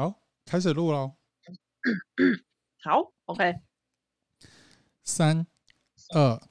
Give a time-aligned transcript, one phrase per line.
[0.00, 1.14] 好，开始录喽。
[2.82, 3.60] 好，OK。
[5.04, 5.46] 三、
[6.14, 6.49] 二。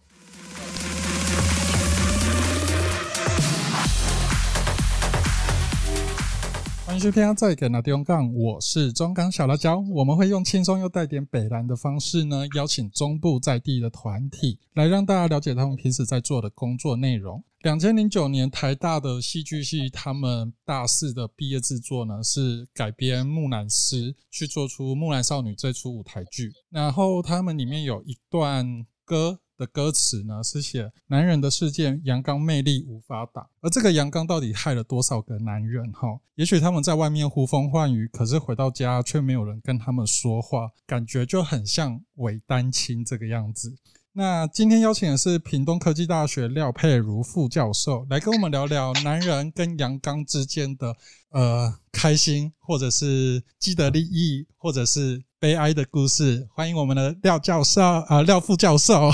[6.90, 9.78] 欢迎收听再给那中港，我是中港小辣椒。
[9.92, 17.44] 我们会用轻松又带点北蓝的方式呢，邀请中部在地的团体来让大家了解他们平时在做的工作内容。
[17.62, 26.52] 两千零九年台大的戏剧系，他们大四的毕业制作呢是改编木兰诗，去做出《木兰少女》这出舞台剧。
[26.72, 29.40] 然后他们里面有一段歌。
[29.60, 35.92] 的歌词呢是写男人的世界阳刚魅力无法挡，而这个阳刚到底害了多少个男人？
[35.92, 43.76] 哈，也许他们在外面呼风唤雨，可是回到家却没有人跟他们说话，感觉就很像伪单亲这个样子。
[44.14, 50.96] 那今天邀请的是屏东科技大学廖佩如副教授来跟我们聊聊男人跟阳刚之间的
[51.32, 55.24] 呃开心，或者是既得利益，或者是。
[55.42, 59.10] 悲哀的故事，欢迎我们的廖教授啊、呃，廖副教授。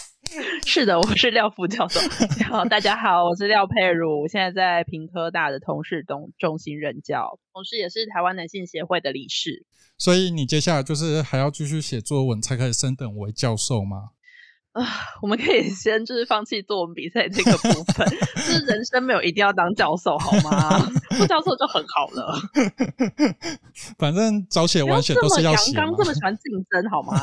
[0.64, 2.00] 是的，我是廖副教授。
[2.48, 9.66] 好，大家好，我是廖佩如，我现在在屏科大的同事中中心任教，同时也是台湾男性协会的理事。
[9.98, 14.12] 所以你接下来就是还要继续写作文，才可以升等为教授吗？
[14.72, 14.84] 啊，
[15.22, 20.78] 我们可以先就是放弃作文比赛这个部分， 就是人生没有一定要当教授好吗？
[21.16, 22.38] 副教授就很好了。
[23.98, 25.72] 反正早写晚写都是要写。
[25.72, 27.18] 阳刚这么喜欢竞争好吗？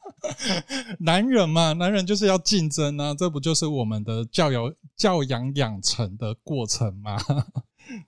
[1.00, 7.16] 男人嘛，男人就是要竞争啊，这不就是我们的教养教养养成的过程吗？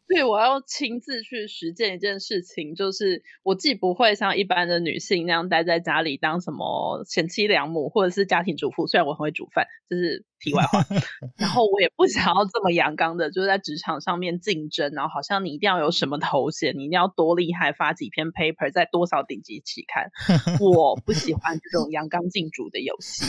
[0.06, 10.84] 对，我要亲自去实践一件事情，就是我既不会像一般的女性那样待在家里当什么贤妻良母或者是家庭主妇，虽然我很会煮饭，这是题外话。
[11.36, 20.10] 然后我也不想要这么阳刚的，就是在职场上面竞争，然后好像你一定要有什么头衔，你一定要多厉害，发几篇 paper 在多少顶级期刊。
[20.60, 23.24] 我不喜欢这种阳刚竞逐的游戏。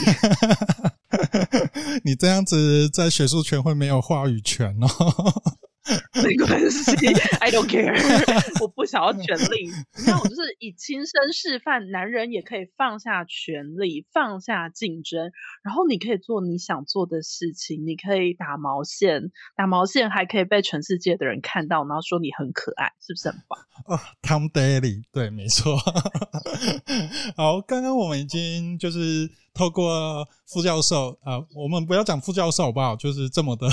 [2.04, 4.88] 你这样子在学术圈会没有话语权哦。
[6.24, 6.92] 没关系，
[7.44, 7.92] I don't care，
[8.64, 9.70] 我不想要权力。
[10.06, 17.86] 那我就是以亲身示范，男人也可以放下权力，放下竞争，然后你可以做你想做的事情。
[17.86, 23.60] 你可以打毛线，打毛线还可以被全世界的人看到，然后说你很可爱，是不是很棒？
[23.86, 25.78] 哦，Tom Daly，对，没错。
[27.36, 32.96] 好，刚刚我们已经就是透过副教授啊、呃，我们不要讲副教授好不好？
[32.96, 33.68] 就是这么的。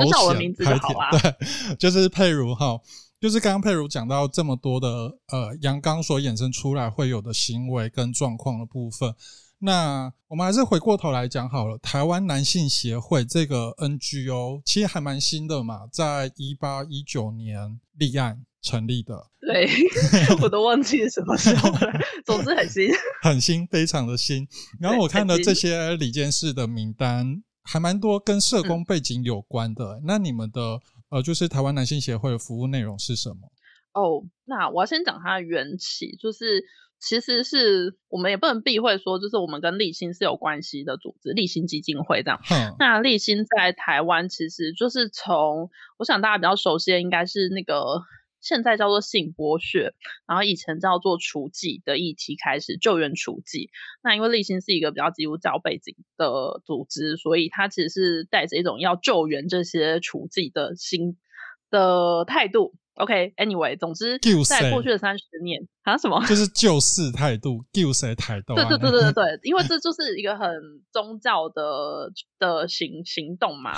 [0.00, 1.10] 头衔，我的名字就好啊。
[1.18, 1.34] 对，
[1.78, 2.78] 就是佩如哈，
[3.20, 4.88] 就是刚刚佩如讲到这么多的
[5.28, 9.14] 呃阳刚所衍生出来会有的行为跟状况的部分，
[9.58, 11.78] 那我们还是回过头来讲好了。
[11.78, 19.30] 台湾男性协会这个 NGO 其实还蛮新的嘛，在一八一九年立案成立的。
[19.40, 19.68] 对，
[20.42, 21.92] 我都忘记什么时候了，
[22.24, 22.88] 总之很新，
[23.22, 24.46] 很新，非常的新。
[24.80, 27.42] 然后我看了这些理监事的名单。
[27.66, 33.50] 还蛮多跟社工背景有关的，欸嗯，那你们的呃，就是台湾男性协会的服务内容是什么？
[33.92, 36.64] 哦，那我要先讲它的缘起，就是
[37.00, 42.40] 其实是我们也不能避讳说，就是我们跟立新是有关系的组织，立新基金会这样。
[42.50, 48.02] 嗯，那立新在台湾其实就是从，我想大家比较熟悉的应该是那个。
[48.40, 49.92] 现在叫做性剥削，
[50.26, 53.70] 然后以前叫做除妓的议题开始救援除妓。
[54.02, 61.16] 那因为立新是一个比较基督教背景的组织，所以它其实是带着一种要救援这些除妓的心
[61.70, 62.74] 的态度。
[62.96, 68.54] OK，Anyway，、okay, 总之在过去的三十年啊，什么就是救世态度，救世态度。
[68.54, 70.48] 对对对对对，因为 这就是一个很
[70.90, 73.72] 宗教的的行行动嘛。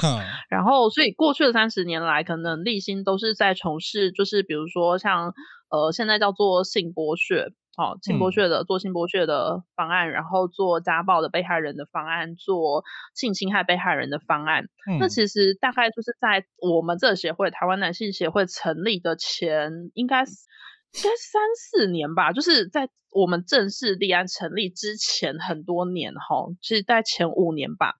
[0.48, 5.34] 然后，所以过去的三十年来，可能立新都是在从事，就是比如说像
[5.70, 7.52] 呃，现在叫做性剥削。
[7.76, 12.82] 好，性剥削的做性剥削的方案，嗯，然后做家暴的被害人的方案，做
[13.14, 14.64] 性侵害被害人的方案。
[14.90, 27.94] 嗯，那其实大概就是在我们这个协会，台湾男性协会成立的前，应该应该三四年吧，就是在我们正式立案成立之前很多年哈，其实在前五年吧。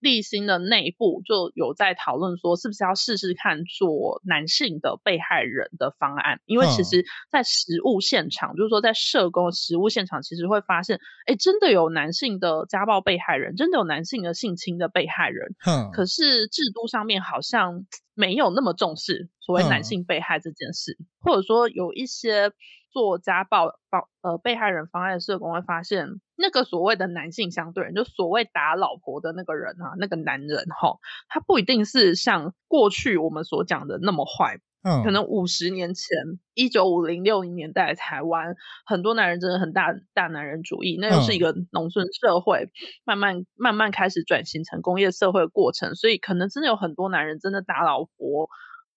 [0.00, 6.40] 励馨的内部就有在讨论说，是不是要试试看做男性的被害人的方案？
[6.46, 15.54] 因为其实，在实务现场，就是说在社工实务现场，其实会发现，哎，真的有男性的家暴被害人，真的有男性的性侵的被害人。
[15.92, 22.52] 可是制度上面好像没有那么重视所谓男性被害这件事，或者说有一些。
[22.90, 26.08] 做家暴方呃被害人方案的社工会发现，
[26.40, 30.98] 那个所谓的男性相对人，就所谓打老婆的那个人啊，那个男人哈，
[31.28, 36.06] 他不一定是像过去我们所讲的那么坏，嗯，可能五十年前，
[36.54, 38.54] 一九五零六零年代台湾
[38.86, 42.70] 很多男人真的很大大男人主义，那又是一个农村社会，
[43.04, 48.48] 慢慢慢慢开始转型成工业社会的过程，所以可能真的有很多男人真的打老婆。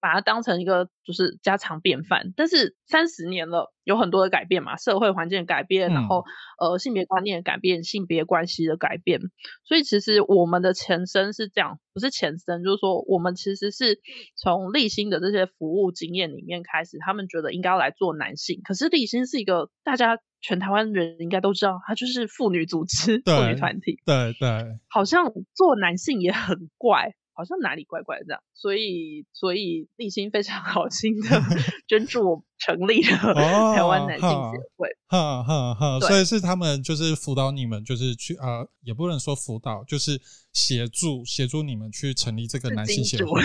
[0.02, 6.26] 把它当成一个就是家常便饭，但是三十年了，有很多的改变嘛，社会环境的改变，然后
[6.60, 9.22] 呃性别观念的改变，性别关系的改变，
[9.64, 14.00] 所以其实我们的前身是这样，不是前身，就是说我们其实是
[14.36, 27.14] 从立新的这些服务经验里面开始，他们觉得应该要来做男性，可是立新是一个大家全台湾人应该都知道，他就是妇女组织、妇女团体，对对，好像做男性也很怪。
[27.34, 31.42] 好像哪里怪怪的这样，所以所以立新非常 好心的
[31.88, 33.34] 捐助我成立了
[33.74, 36.00] 台湾男性协会，哈哈哈。
[36.00, 40.22] 所以是他们就是辅导你们，就是去呃，也不能说辅导，就是
[40.54, 43.42] 协助协助你们去成立这个男性协会。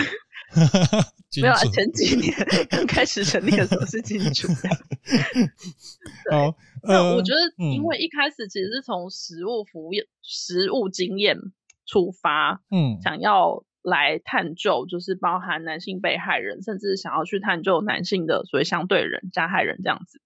[1.41, 2.33] 没有啊，前几年
[2.69, 4.47] 刚开始成立的时候是金主。
[4.47, 4.69] 对，
[6.83, 9.91] 那我觉得因为一开始其实是从实物服务、
[10.21, 11.37] 实物经验
[11.85, 13.63] 出发，嗯，想要。
[13.89, 20.19] 来探究，就是包含男性被害人，甚至想要去探究男性的所谓相对人、加害人这样子。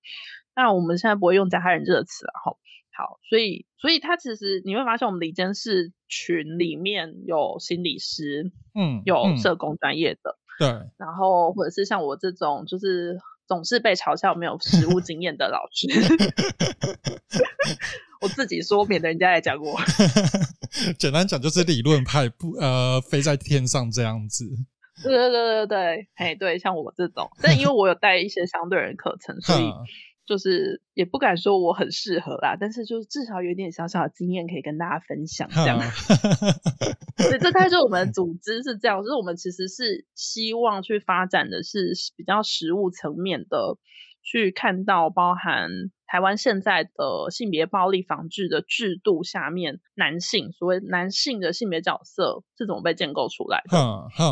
[0.56, 2.58] 那我们现在不会用加害人这个词了，哈。
[2.94, 10.68] 好，所以，所以他其实你会发现，我们理监事群里面有心理师，嗯，有社工专业的，对，
[10.98, 13.18] 然后或者是像我这种，就是
[13.48, 15.88] 总是被嘲笑没有实务经验的老师。
[18.22, 19.80] 我自己说，免得人家来讲我。
[20.98, 24.46] 简单讲就是理论派不呃飞在天上这样子。
[25.04, 29.72] 对对对对对，哎对，像我这种，但因为我有带一些相对人课程，所以
[30.26, 35.82] 就是也不敢说我很适合啦，但是就是至少有一点小小的经验可以跟大家分享这样。
[37.18, 43.78] 所以这才是我们的组织是这样，就是我们其实是希望去发展的是比较实物层面的。
[44.24, 45.68] 去看到包含
[46.12, 53.78] 台湾现在的性别暴力防治的制度下面，男性所谓男性的性别角色是怎么被建构出来的？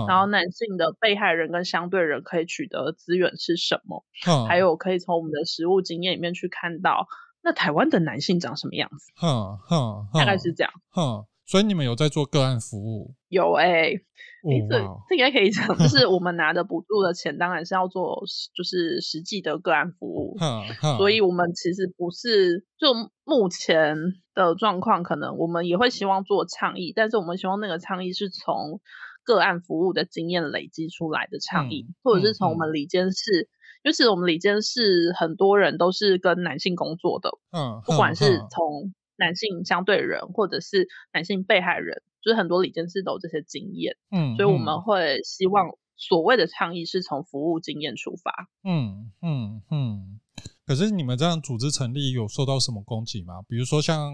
[0.06, 4.04] 然后男性的被害人跟相对人可以取得资源是什么？
[4.46, 7.08] 还有可以从我们的实务经验里面去看到，
[7.42, 9.14] 那台湾的男性长什么样子？
[10.14, 10.74] 大概是这样。
[11.50, 13.16] 所以你们有在做个案服务？
[13.28, 13.90] 有哎、
[14.70, 14.78] 这
[15.10, 18.22] 这应该可以讲， 就是我们拿的补助的钱，当然是要做
[18.54, 20.38] 就是实际的个案服务。
[21.00, 22.94] 所以我们其实不是就
[23.24, 23.98] 目前
[24.36, 28.80] 的状况，可能我们也会希望做倡议，但是我们希望那个倡议是从
[29.24, 33.50] 个案服务的经验累积出来的倡议，嗯、或者是从我们里监事，
[33.82, 38.94] 尤其是我们里间是很多人都是跟男性工作的，嗯，不管是从。
[39.20, 49.72] 男性相对人，或者是男性被害人，就是很多理监事都有这些经验，嗯，所以我们会希望所谓的倡议是从服务经验出发，嗯嗯嗯。
[49.72, 50.20] 嗯
[50.70, 53.42] 可是你们这样组织成立有受到什么攻击吗？
[53.48, 54.14] 比如说像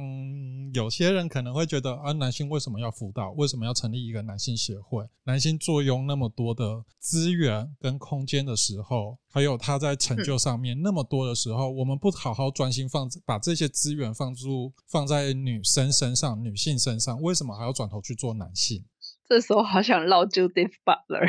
[0.74, 3.32] 有些人可能会觉得啊，男性为什么要辅导？
[3.32, 5.06] 为什么要成立一个男性协会？
[5.26, 18.82] 男性坐拥那么多的资源跟空间的时候，还有他在成就上面那么多的时候，我们不好好专心放把这些资源放入放在女生身上、女性身上，为什么还要转头去做男性？
[19.28, 21.28] 这时候好想唠 Judith Butler，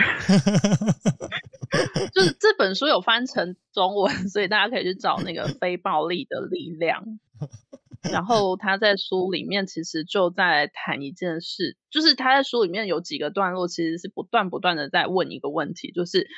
[2.12, 7.04] 就是这本书有翻成中文，所以大家可以去找那个非暴力的力量。
[8.12, 16.28] 然后他在书里面其实就在谈一件事，就是他在书里面有几个段落，其实是不断不断的在问一个问题，就是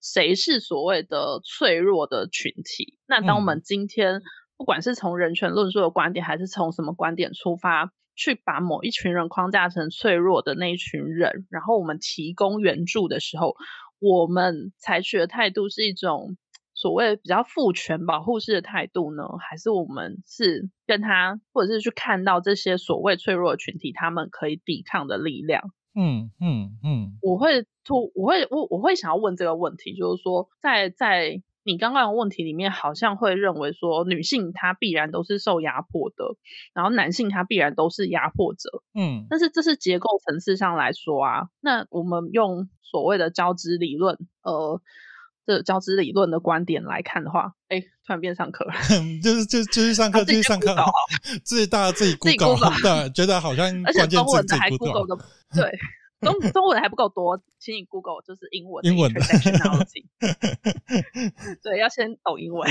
[0.00, 2.98] 谁是所谓的脆弱的群体？
[3.06, 4.22] 那当我们今天
[4.56, 7.90] 不管是从人权论述的观点，还是从什么观点出发？
[8.16, 13.54] 去把某一群人框架成脆弱的那一群人，然后我们提供援助的时候，
[14.00, 16.36] 我们采取的态度是一种
[16.74, 25.70] 所谓比较父权保护式的态度呢，还是我们是跟他，或者是去看到这些所谓脆弱的群体，他们可以抵抗的力量？
[25.94, 31.42] 嗯嗯嗯，我会突，我会我我会想要问这个问题，就是说，在在。
[31.66, 36.36] 你刚刚的问题里面好像会认为说，女性她必然都是受压迫的，
[36.72, 38.82] 然后男性他必然都是压迫者。
[38.94, 44.80] 嗯，但是这是结构层次上来说啊，那我们用所谓的交织理论，呃，
[45.44, 48.72] 这交织理论的观点来看的话，哎，突然变上课了，
[49.20, 50.72] 就是就就是上课，就是上课，
[51.42, 55.76] 自己大家自己 Google，对，觉得好像关键字自己 Google 的， 对。
[56.26, 58.84] 中中文还不够多，请你 Google 就是英文。
[58.84, 59.12] 英文。
[61.62, 62.68] 对，要先懂英文。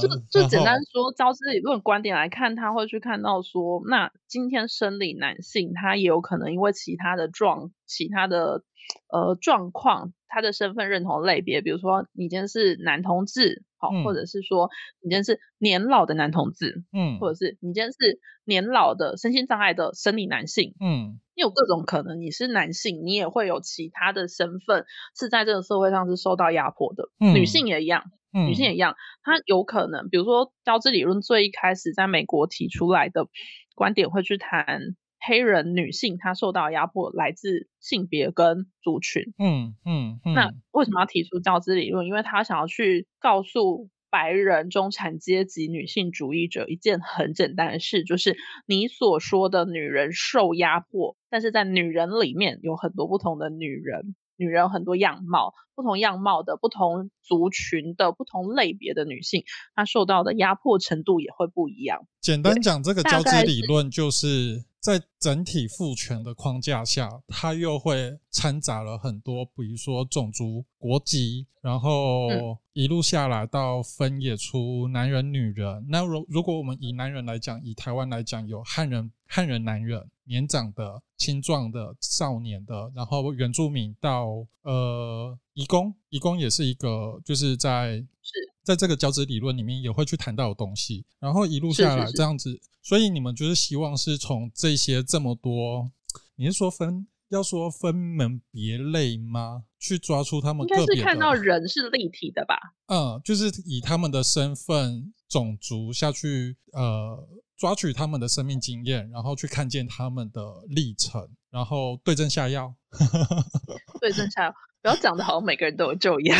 [0.00, 8.62] 就就简单说，交织理论观点来看，他会去看到说，那今天生理男性他也有可能因为其他的状、其他的
[9.08, 14.70] 呃状况，他的身份认同类别，比如说你今天是男同志，好、嗯，或者是说
[15.02, 24.86] 你今天是年老的男同志，嗯，或者是你今天是年老的身心障碍的生理男性，嗯，你有各种可能，你是男性，你也会有其他的身份
[25.18, 28.04] 是在这个社会上是受到压迫的，嗯、女性也一样。
[28.36, 33.28] 女性也一样，她有可能，比如说交织理论最一开始在美国提出来的
[33.76, 39.34] 观点，会去谈黑人女性她受到压迫来自性别跟族群。
[39.38, 40.34] 嗯嗯，嗯。
[40.34, 42.06] 那为什么要提出交织理论？
[42.06, 54.14] 因为她想要去告诉白人中产阶级女性主义者一件很简单的事，就是你所说的女人受压迫，但是在女人里面有很多不同的女人。
[54.36, 59.44] 女人很多样貌，不同样貌的不同族群的不同类别的女性，
[59.76, 62.08] 她受到的压迫程度也会不一样。
[62.20, 72.28] 简单讲，这个交织理论就是在整体父权的框架下，它又会掺杂了很多，比如说种族、国籍，然后
[72.74, 75.86] 一路下来到分野出男人、女人。
[75.88, 80.06] 那如如果我们以男人来讲，以台湾来讲，有汉人、汉人男人。
[80.26, 95.92] 年长的、青壮的、少年的，然后原住民到呃，移工，移工也是一个，就是在是在这个交织理论里面也会去谈到的东西，然后一路下来这样子，是是是，所以你们就是希望是从这些这么多，
[96.34, 99.64] 你是说分要说分门别类吗？
[99.78, 102.56] 去抓出他们应该是看到人是立体的吧？
[102.86, 107.28] 嗯，就是以他们的身份、种族下去，呃。
[107.56, 112.74] 抓取他们的生命经验，然后去看见他们的历程，然后对症下药。
[114.00, 114.54] 对症下药，
[114.84, 116.38] 不要讲的好像每个人都有救一样。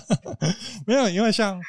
[0.88, 1.60] 没有，因为像。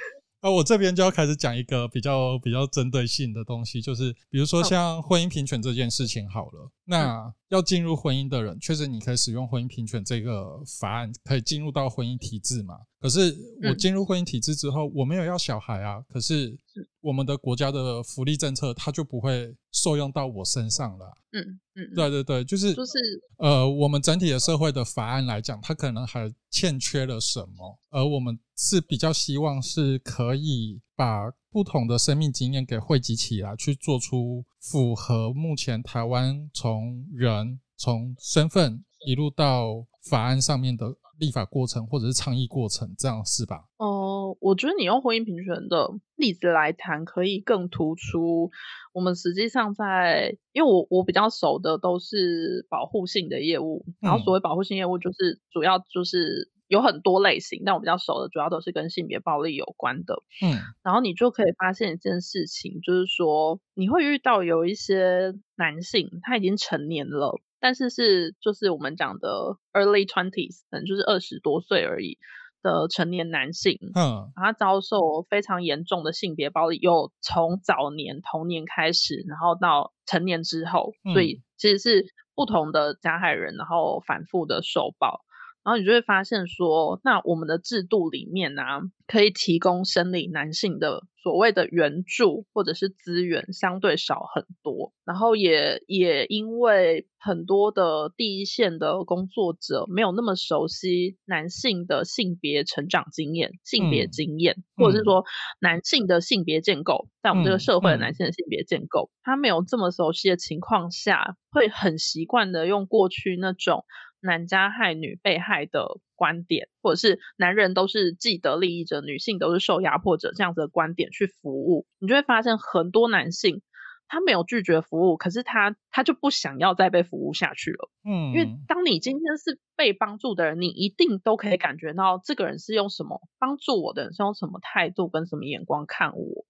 [0.42, 12.76] 啊，我这边就要开始讲一个比较比较针对性的东西，就是比如说像婚姻平权这件事情好了，那要进入婚姻的人，确实你可以使用婚姻平权这个法案，可以进入到婚姻体制嘛。
[13.02, 13.36] 可是
[13.68, 16.58] 我进入婚姻体制之后，我没有要小孩啊，可是
[17.02, 21.14] 我们的国家的福利政策，它就不会受用到我身上了。
[21.32, 22.94] 嗯嗯，对对对，就是就是
[23.38, 40.88] 呃，我们整体的社会的法案来讲，它可能还欠缺了什么，而我们是比较希望是可以把不同的生命经验给汇集起来，去做出符合目前台湾从人从身份一路到法案上面的
[41.20, 43.66] 立法过程，或者是倡议过程，这样是吧？
[43.78, 48.50] 哦、呃，我觉得你用婚姻平权的例子来谈，可以更突出
[48.94, 60.24] 我们实际上在，因为我我比较熟的都是保护性的业务，然后所谓保护性业务就是主要就是有很多类型，但我比较熟的主要都是跟性别暴力有关的。
[60.42, 67.40] 嗯，然后你就可以发现一件事情，就是说你会遇到有一些男性他已经成年了。
[67.60, 72.18] 但是是就是我们讲的 early twenties，可能就是二十多岁而已
[72.62, 85.22] 的成年男性，嗯，他遭受非常严重的性别暴力，有从早年童年开始，然后到成年之后，所以其实是不同的加害人，然后反复的受暴。
[85.70, 94.94] 然后你就会发现说，那我们的制度里面呢、啊，可以提供生理男性的所谓的援助或者是资源相对少很多。
[95.06, 105.24] 然后也也因为很多的第一线的工作者没有那么熟悉男性的性别成长经验、性别经验，嗯、或者是说
[105.62, 113.86] 男性的性别建构，在我们这个社会的男性的性别建构，嗯嗯、他没有这么熟悉的情况下，会很习惯的用过去那种。
[114.22, 123.62] 男加害、女被害的观点，或者是男人都是既得利益者，女性都是受压迫者这样子的观点去服务，你就会发现很多男性
[124.08, 127.90] 他没有拒绝服务，可是他他就不想要再被服务下去了。
[128.04, 136.46] 嗯，因为当你今天是被帮助的人，你一定都可以感觉到这个人是用什么帮助我的人，是用什么态度跟什么眼光看我，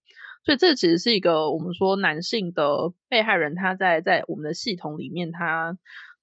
[0.46, 5.78] 所以这其实是一个我们说男性的被害人，他在在我们的系统里面他。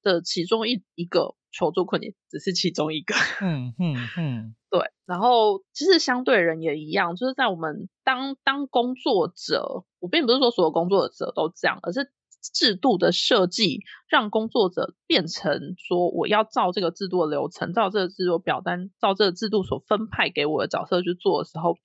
[0.07, 3.15] 的其中一一个求助困难，只是其中一个。
[3.43, 4.81] 嗯嗯嗯，对。
[5.05, 12.13] 然后其实相对人也一样，就是在我们当当工作者，我并不是说所有工作者都这样，而是。
[12.53, 21.77] 制度的设计让工作者变成说，我要照这个制度的流程，照这个制度表单，照这个制度所分派给我的角色去做的时候，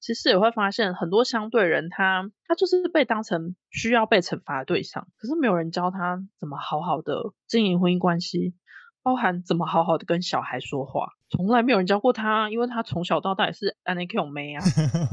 [0.00, 8.54] 其实也会发现很多相对人他他就是被当成需要被惩罚的对象，可是没有人教他怎么好好的经营婚姻关系，
[9.02, 14.62] 包含怎么好好的跟小孩说话，从来没有人教过他，因为他从小到大也是安内 Q 妹啊，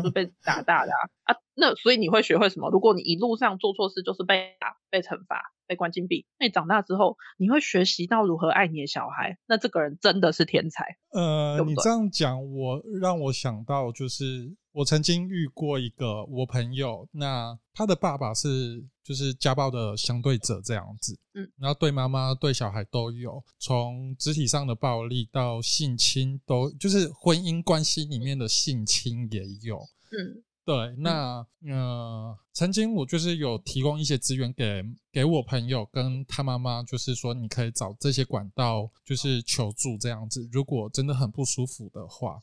[0.03, 2.69] 就被 打大的啊，啊，那所以你会学会什么？
[2.69, 10.97] 如果你一路上做错事，就是被打、被惩罚、被关禁闭，那你长大之后，你会学习到如何爱你的小孩，那这个人真的是天才。
[11.11, 14.55] 呃，对对，你这样讲，我让我想到就是。
[14.77, 29.79] 我曾经遇过一个我朋友，那他的爸爸是就是家暴的相对者这样子，嗯，然后对妈妈对小孩都有，从肢体上的暴力到性侵都，就是婚姻关系里面的性侵也有，
[30.11, 42.39] 嗯，对，那呃，曾经我就是有提供一些资源给给我朋友跟他妈妈，就是说你可以找这些管道就是求助这样子，如果真的很不舒服的话。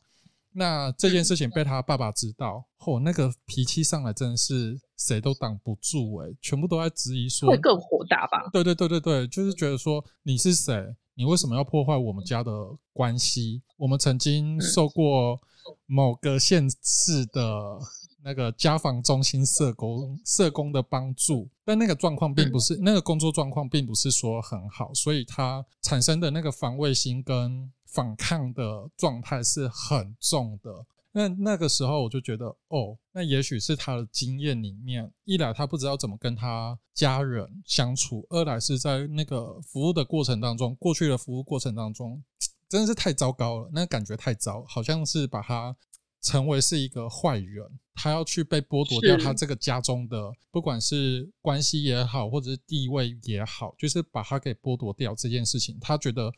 [0.57, 8.49] 那这件事情被他爸爸知道后，那个脾气上来真的是谁都挡不住哎、欸，全部都在质疑说，会更火大吧？
[8.53, 10.95] 对对对对对，就是觉得说你是谁？
[11.13, 12.51] 你为什么要破坏我们家的
[12.93, 13.61] 关系？
[13.75, 15.37] 我们曾经受过
[15.87, 17.77] 某个县市的
[18.23, 27.69] 那个家防中心社工社工的帮助，但那个状况并不是那个工作状况并不是说很好，所以他产生的那个防卫心跟。
[27.95, 42.21] 反抗的状态是很重的，那那个时候我就觉得，哦，那也许是他的经验里面，一来他不知道怎么跟他家人相处，二来是在那个服务的过程当中，过去的服务过程当中，
[42.67, 45.73] 真的是太糟糕了，那感觉太糟，好像是把他
[46.21, 56.29] 成为是一个坏人，他要去被剥夺掉他这个家中的，不管是关系也好，或者是地位也好，就是把他给剥夺掉这件事情，他觉得。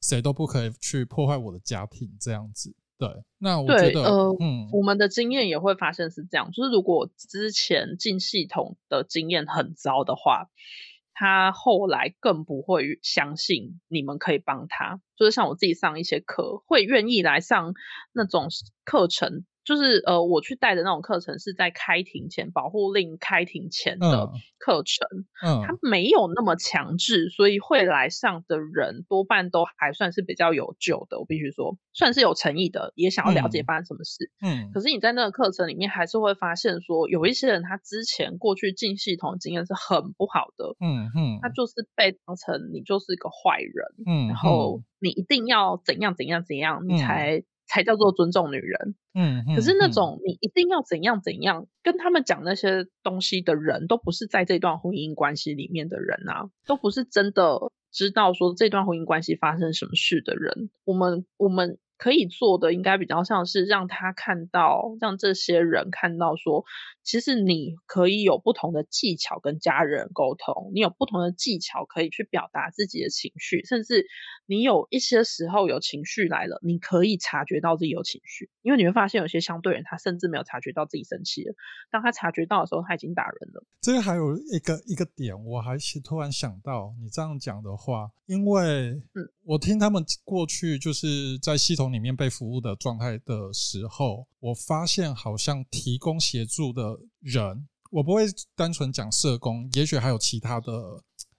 [0.00, 2.74] 谁都不可以去破坏我的家庭，这样子。
[2.98, 10.50] 对，那我觉得，呃，嗯，我们的经验也会发现是这样，就是如果之前进系统的经验很糟的话，
[11.14, 15.00] 他后来更不会相信你们可以帮他。
[15.16, 17.74] 就是像我自己上一些课，会愿意来上
[18.12, 18.48] 那种
[18.84, 19.44] 课程。
[19.70, 25.06] 就是呃，我去带的那种课程是在开庭前，保护令开庭前的课程，
[25.46, 31.20] 嗯，它没有那么强制，所以会来上的人多半都还算是比较有救的。
[31.20, 34.32] 我必须说，算是有诚意的，也想要了解发生什么事。
[34.42, 40.74] 嗯，可是你在那个课程里面，还是会发现说，有一些人他之前过去进系统的经验是很不好的。
[40.80, 47.44] 嗯嗯，他就是被当成你就是一个坏人，嗯，然后你一定要怎样怎样怎样，你才。
[47.70, 60.70] 才叫做尊重女人，嗯，可是那种你一定要怎样怎样跟他们讲那些东西的人，都不是在这段婚姻关系里面的人啊，都不是真的知道说这段婚姻关系发生什么事的人。
[60.84, 61.78] 我们我们。
[62.02, 66.64] 可以做的应该比较像是让他看到，让这些人看到说，
[67.10, 74.06] 其实你可以有不同的技巧跟家人沟通，你有不同的技巧可以去表达自己的情绪，甚至
[74.46, 81.54] 你有一些时候有情绪来了，你可以察觉到自己有情绪，因为你会发现有些相对人他甚至没有察觉到自己生气了，
[81.90, 83.62] 当他察觉到的时候，他已经打人了。
[83.82, 91.90] 这个还有一个一个点，我还是突然想到，你这样讲的话，因为嗯，我听他们过去就是在系统。
[91.90, 96.82] 里面被服务的状态的时候，我发现好像提供协助的
[97.20, 98.24] 人，我不会
[98.56, 100.72] 单纯讲社工，也许还有其他的、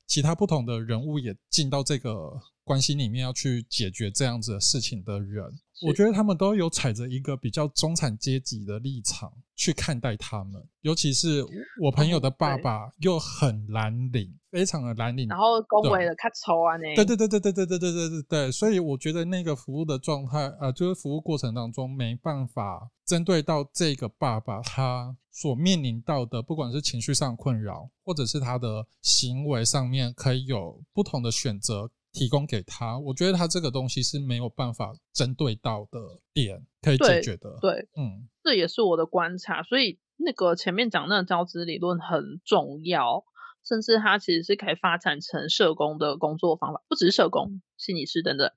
[0.07, 2.31] 其他不同的人物也进到这个
[2.63, 5.43] 关系里面要去解决这样子的事情的人，
[5.87, 11.43] 我觉得他们都有踩着一个比较中产阶级的立场去看待他们，尤其是
[11.81, 14.31] 我朋友的爸爸又很蓝领。
[14.51, 32.99] 非常的蓝领，然后恭维的卡抽啊，那对对对对对对对对对对对，所以我觉得那个服务的状态，呃，就是服务过程当中没办法针对到这个爸爸他所面临到的，不管是情绪上困扰，或者是他的行为上面，可以有不同的选择提供给他。
[32.99, 37.57] 我觉得他这个东西是没有办法针对到的点可以解决的。
[37.61, 39.63] 对，对嗯，这也是我的观察。
[39.63, 43.23] 所以那个前面讲那个交织理论很重要。
[43.71, 48.51] 甚至它其实是可以发展成社工的工作方法，不只是社工、心理师等等。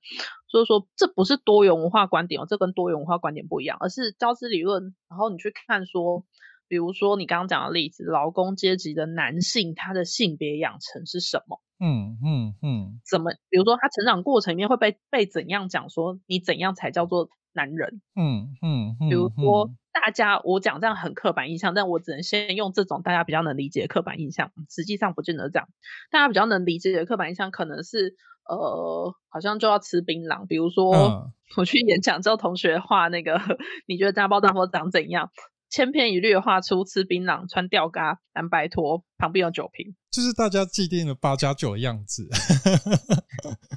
[0.49, 4.93] 所以说，这不是多元文化观点哦，这跟多元文化观点不一样，而是交织理论。
[5.07, 6.25] 然后你去看说，
[6.67, 11.61] 比如说你刚刚讲的例子，劳工阶级的男性，他的性别养成是什么？
[11.79, 13.31] 嗯嗯嗯，怎么？
[13.49, 18.01] 比如说他成长过程里面会被被怎样讲说，你怎样才叫做男人？
[18.15, 19.71] 嗯嗯，嗯，比如说。
[19.95, 24.51] 大家，我讲这样很刻板印象，但我只能先用这种大家比较能理解的刻板印象。
[24.69, 25.69] 实际上不见得这样，
[26.11, 28.13] 大家比较能理解的刻板印象可能是，
[28.43, 30.45] 呃，好像就要吃槟榔。
[30.47, 33.39] 比如说，我去演讲之后，同学画那个，
[33.87, 35.31] 你觉得家暴大夫长怎样？
[35.69, 42.27] 千篇一律的画出吃槟榔、穿吊嘎、蓝白拖，旁边有酒瓶，就是大家既定的八加九的样子。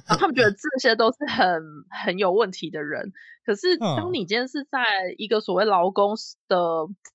[0.07, 1.61] 然后他们觉得这些都是很
[2.03, 3.11] 很有问题的人。
[3.45, 4.79] 可是当你今天是在
[5.17, 6.15] 一个所谓劳工
[6.47, 6.57] 的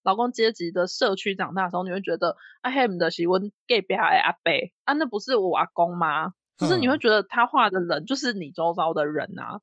[0.02, 6.32] 劳工阶级的社区长大的时候，你会觉得啊，黑姆的是我隔壁的阿贝啊，那不是我阿公吗？
[6.56, 9.58] 就是你会觉得他画的人就是你周遭的人啊，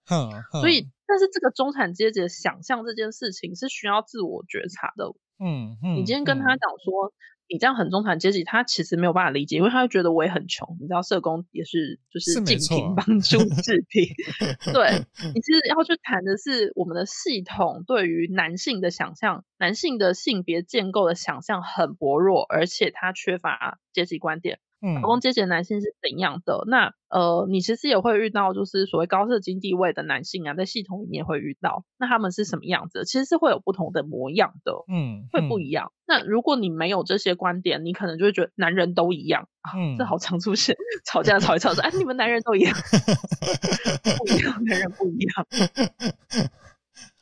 [0.60, 5.12] 所以，但是这个中产阶级的想象这件事情是需要自我觉察的。
[5.44, 7.12] 嗯嗯，你今天跟他讲说
[7.50, 10.78] 你这样很中产阶级，他其实没有办法理解，因为他会觉得我也很穷。
[10.80, 14.08] 你知道，社工也是就是尽情帮助治贫。
[14.72, 15.04] 对，
[15.36, 24.62] 你其实要去谈的是我们的系统对于男性的想象，男性的性别建构的想象很薄弱，而且他缺乏阶级观点。
[24.96, 26.64] 劳工阶级的男性是怎样的？
[26.68, 31.84] 那呃，你其实也会遇到，就是所谓高社经地位的男性啊，在系统里面会遇到。
[32.00, 33.04] 那他们是什么样子？
[33.06, 35.92] 其实是会有不同的模样的，嗯，会不一样。
[35.92, 42.74] 嗯、那如果你没有这些观点，你可能就会觉得男人都一样啊，嗯、这好常出现，吵架吵一吵说，哎，你们男人都一样，
[44.18, 45.46] 不一样，男人不一样。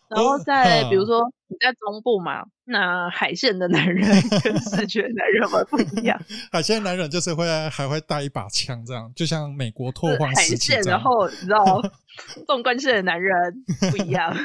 [0.10, 4.04] 然后再比如说你在中部嘛，那海线的男人
[4.43, 6.19] 跟视觉男人们不一样。
[6.52, 10.74] 海线男人就是会还会带一把枪，这样就像美国拓荒时期。
[10.74, 11.82] 海线，然后你知道
[12.48, 14.36] 纵贯线的男人不一样。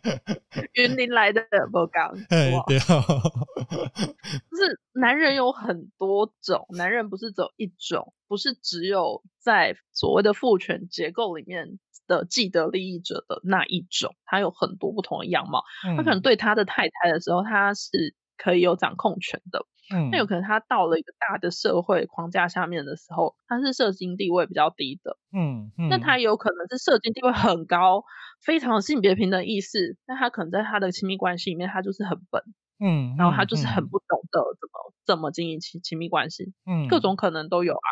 [0.74, 1.42] 云林来的
[1.72, 2.10] 不刚，
[2.52, 11.78] 哇，就是男人有很多种，男人不是只有一种，不是只有在所谓的父权结构里面。
[12.08, 15.62] 的既得利益者的那一种，他有很多不同的样貌。
[15.86, 19.64] 嗯、他可能对他的太太的时候，他是可以有掌控权的。
[19.90, 25.16] 嗯，那有可能他到了一个大的社会框架下面的时候，他是社经地位比较低的。
[25.32, 28.04] 嗯，嗯，那他有可能是社经地位很高，
[28.44, 32.42] 非常性别平等意识，但他可能在他的亲密关系里面，他就是很笨。
[32.80, 36.52] 嗯，然后他就是很不懂得怎么、嗯、怎么经营亲亲密关系。
[36.66, 37.88] 嗯，各种可能都有啊。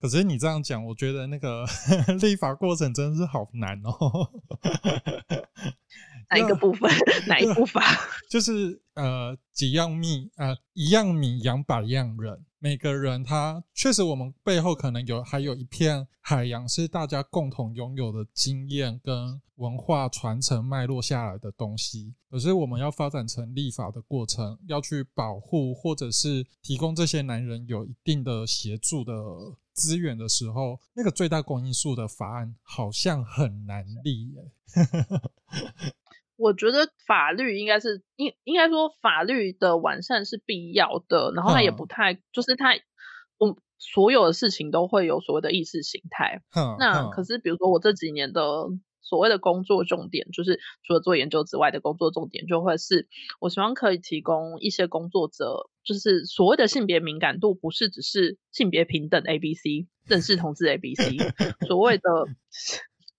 [0.00, 1.64] 可是你这样讲，我觉得那个
[2.20, 4.30] 立法过程真的是好难哦。
[6.30, 6.90] 哪一个部分？
[7.28, 7.82] 哪一部分？
[8.28, 12.44] 就是呃，几样米呃，一样米养百样人。
[12.66, 22.12] 每个人他确实，我们背后可能有还有一片海洋是大家共同拥有的经验跟文化传承脉络下来的东西。
[22.28, 29.12] 可是我们要发展成立法的过程，要去保护或者是提供这些男人有一定的协助的。
[29.76, 34.42] 资源的时候，那个最大公因数的法案好像很难立耶。
[36.36, 42.74] 我觉得法律应该是应应该说法律的完善是必要的，然后它也不太、嗯、就是它，
[43.38, 46.42] 我所有的事情都会有所谓的意识形态。
[46.54, 48.42] 嗯、那可是比如说我这几年的。
[49.08, 53.06] 所谓的工作重点，就是除了做研究之外的工作重点，就会是
[53.38, 61.18] 我希望可以提供一些工作者，就是所谓的性别敏感度，不是只是性别平等 A B C，正式同志 A B C，
[61.68, 62.02] 所谓的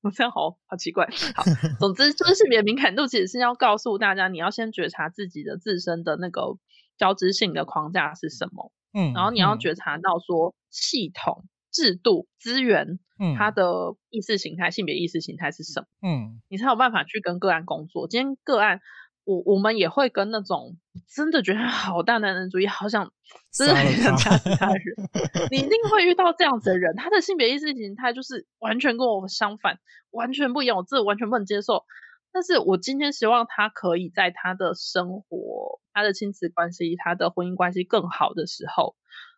[0.01, 1.07] 我这样好好奇怪。
[1.36, 1.43] 好，
[1.79, 6.57] 总之就是性别敏感度，其实是要告诉大家，你要先觉察自己的自身的那个
[6.97, 11.45] 交织性的框架是什么，嗯，然后你要觉察到说系统。
[11.69, 15.86] 制度、资源，嗯，它的意识形态、性别意识形态是什么？
[16.01, 18.07] 嗯，你才有办法去跟个案工作。
[18.07, 18.79] 今天个案，
[19.27, 20.77] 我我们也会跟那种
[21.13, 23.11] 真的觉得好大男人主义，好想
[23.51, 24.95] 真的很想掐死他的人，
[25.51, 26.95] 你一定会遇到这样子的人。
[26.95, 29.79] 他的性别意识形态就是完全跟我相反，
[30.11, 31.83] 完全不一样，我这完全不能接受。
[32.31, 38.95] 但是我今天希望他可以在他的生活、他的亲子关系、他的婚姻关系更好的时候。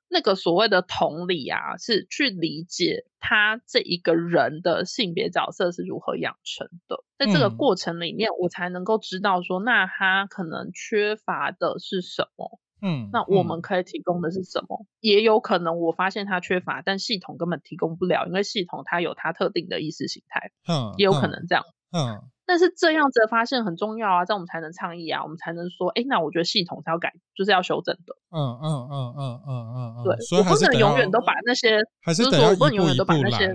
[0.10, 22.16] 那个所谓的同理啊，是去理解他这一个人的性别角色是如何养成的，在这个过程里面，我才能够知道说，那他可能缺乏的是什么，嗯，那我们可以提供的是什么，嗯、也有可能我发现他缺乏，但系统根本提供不了，因为系统它有它特定的意识形态，嗯，也有可能这样，嗯。
[22.16, 28.16] 嗯但是这样子的发现很重要啊，这样我们才能倡议啊，我们才能说，哎，那我觉得系统是要改，就是要修正的。
[28.32, 33.54] 嗯嗯嗯嗯嗯嗯对，所以我不能永远都把那些，还是说我不能永远都把那些，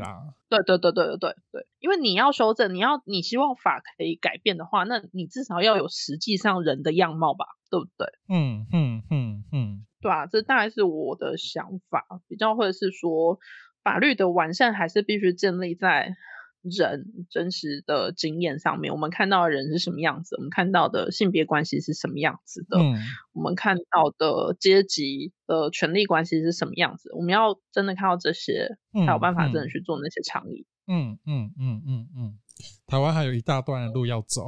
[0.48, 8.06] 对对对对对对对，因为你要修正，你要你希望法可以改变的话，那你至少要有实际上人的样貌吧，对不对？
[8.28, 13.40] 嗯嗯嗯嗯，对啊，这大概是我的想法，比较或者是说
[13.82, 16.14] 法律的完善还是必须建立在。
[16.64, 20.36] 人真实的经验上面，我们看到的人是什么样子？
[20.36, 22.78] 我们看到的性别关系是什么样子的？
[22.78, 22.96] 嗯，
[23.32, 27.10] 我们看到的阶级的权力关系是什么样子？
[27.14, 30.66] 我们要真的看到这些，才有办法真的去做那些倡议。
[30.86, 32.38] 嗯嗯嗯嗯嗯，
[32.86, 34.46] 台湾还有一大段的路要走，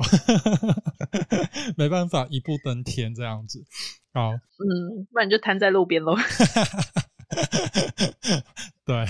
[1.79, 3.65] 没办法一步登天这样子。
[4.13, 6.15] 好，嗯，不然你就瘫在路边喽。
[8.85, 9.05] 对，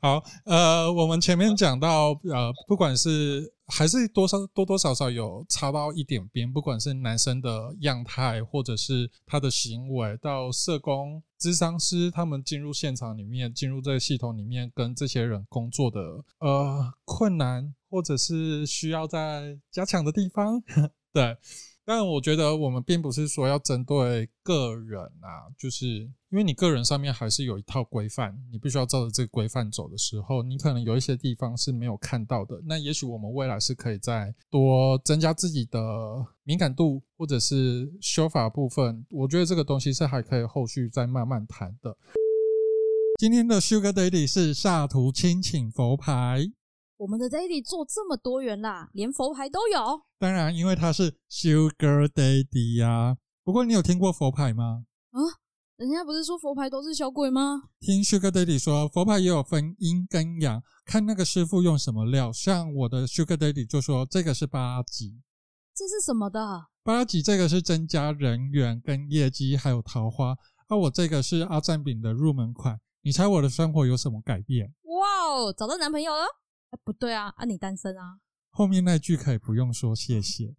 [0.00, 16.00] 好，呃，我们前面讲到，呃，不管是还是多少多多少少有插到一点边，不管是男生的样态，或者是他的行为，到社工、咨商师他们进入现场里面，进入这个系统里面，跟这些人工作的
[16.40, 20.60] 呃困难，或者是需要再加强的地方，
[21.14, 21.36] 对。
[21.84, 32.58] 但我觉得我们并不是说要针对个人啊，就是因为你个人上面还是有一套规范，你必须要照着这个规范走的时候，你可能有一些地方是没有看到的。
[32.64, 35.78] 那也许我们未来是可以再多增加自己的
[36.44, 39.04] 敏感度，或者是修法部分。
[39.10, 41.94] 我觉得这个东西是还可以后续再慢慢谈的。
[43.20, 46.50] 今天的 Sugar Daddy 是下图亲请佛牌。
[46.96, 50.00] 我们的 Daddy 做这么多元啦，连佛牌都有。
[50.18, 53.16] 当然，因为他是 Sugar Daddy 呀、啊。
[53.44, 54.86] 不过，你有听过佛牌吗？
[55.10, 55.20] 啊，
[55.82, 57.60] 人家不是说佛牌都是小鬼吗？
[57.80, 62.32] 听 Sugar Daddy 说，佛牌也有分阴跟阳，看那个师傅用什么料。
[62.32, 65.20] 像我的 Sugar Daddy 就说这个是八级。
[65.74, 66.66] 这是什么的？
[66.84, 70.36] 八级这个是增加人缘跟业绩，还有桃花。
[70.68, 72.78] 而、啊、我这个是阿赞饼的入门款。
[73.02, 74.72] 你猜我的生活有什么改变？
[74.84, 76.22] 哇哦，找到男朋友了？
[76.70, 78.20] 哎、不对啊，啊你单身啊？
[78.50, 80.54] 后面那句可以不用说谢谢。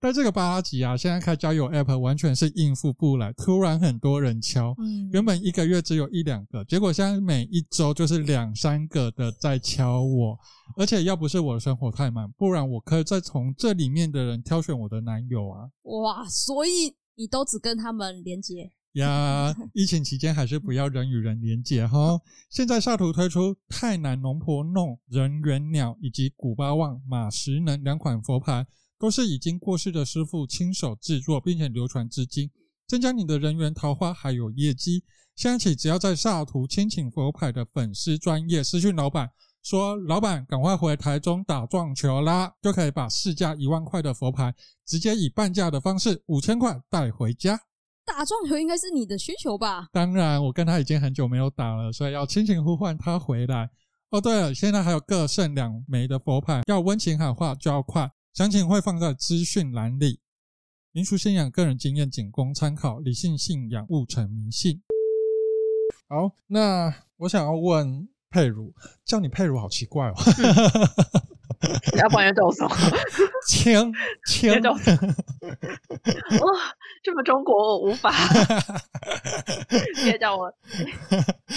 [0.00, 10.38] 但这个八级啊，现在开交友 App 完全是应付不来，突然很多人敲，嗯、原本一个月只有一两个，结果现在每一周就是两三个的在敲我，
[10.76, 15.68] 而且要不是我的生活太满，不然我可以再从这里面的人挑选我的男友啊。
[15.82, 18.70] 哇，所以你都只跟他们连接？
[18.92, 22.18] 呀，疫情期间还是不要人与人连接哈。
[22.50, 28.66] 现在下图推出泰南龙婆弄人猿鸟以及古巴旺马石能两款佛牌，
[28.98, 32.50] 都是已经过世的师傅亲手制作，并且流传至今，
[32.86, 35.04] 增加你的人缘桃花还有业绩。
[35.36, 39.30] 现在起，只要在萨图亲请佛牌的粉丝专业私讯老板
[39.62, 44.52] 说：“老板，赶快回台中打撞球啦！”就可以把市价一万块的佛牌
[44.84, 47.60] 直接以半价的方式五千块带回家。
[48.04, 49.86] 打撞球应该是你的需求吧？
[49.92, 53.70] 当然，我跟他已经很久没有打了，所以要亲情呼唤他回来。
[54.10, 60.20] 哦，对了，现在还有各剩两枚的佛牌，要温情喊话就要快，详情会放在资讯栏里。
[60.92, 64.82] 民俗信仰个人经验仅供参考，理性信仰勿成迷信。
[66.08, 68.72] 好，那我想要问佩如，
[69.04, 70.14] 叫你佩如好奇怪哦。
[71.58, 71.60] 嗯
[71.98, 72.70] 要不然叫我什么？
[73.48, 73.92] 枪
[74.26, 74.78] 枪叫哇，
[77.02, 78.12] 这么中国我无法。
[80.04, 80.54] 你也叫我，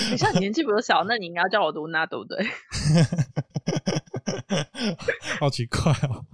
[0.10, 2.44] 你像你年纪比我小，那你应该叫我卢娜，对不对？
[5.40, 6.26] 好奇怪哦，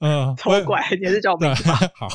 [0.00, 1.78] 嗯，超怪，你还是叫我名字吧。
[1.94, 2.08] 好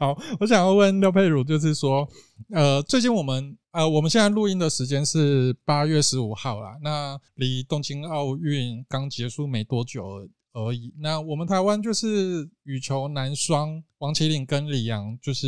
[0.00, 2.08] 好，我想要问廖佩如，就是说，
[2.50, 10.28] 呃，最近我们呃，我们现在录音的时间是八月十五号啦，那离东京奥运刚结束没多久。
[10.56, 10.90] 而已。
[10.98, 15.46] 那我们台湾就是羽球男双王齐麟跟李阳就是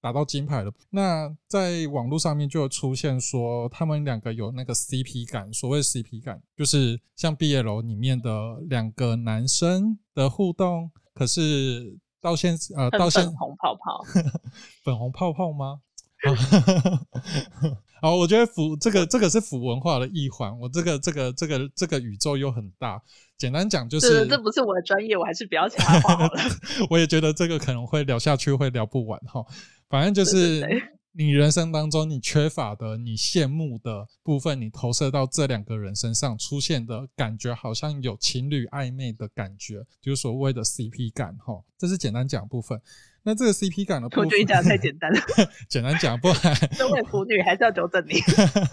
[0.00, 0.72] 打到金牌了。
[0.90, 5.52] 那在网络上面就有出现说他们两个有那个 CP 感。
[5.52, 10.90] 所谓 CP 感，就是像毕业楼里面的两个男生的互动。
[11.14, 14.04] 可是到现呃到现粉红泡泡，
[14.84, 15.80] 粉红泡泡吗？
[18.00, 20.56] 好，我觉得腐这个这个是腐文化的一环。
[20.58, 23.00] 我这个这个这个这个宇宙又很大。
[23.36, 26.40] 简单讲就是，这不是我的专业，我还是不要插话好了。
[26.90, 29.44] 我也觉得这个可能会聊下去会聊不完哈。
[29.88, 30.66] 反正就是
[31.14, 41.62] 你人生当中你缺乏的、你羡慕的部分，你投射到这两个人身上出现的感觉，好像有情侣暧昧的感觉，就是所谓的 CP 感哈。
[41.76, 42.80] 这是简单讲部分。
[43.28, 45.20] 那这个 CP 感的部分，我觉得你讲的太简单了。
[45.68, 46.36] 简单讲，不然
[46.72, 48.14] 身为腐女还是要纠正你。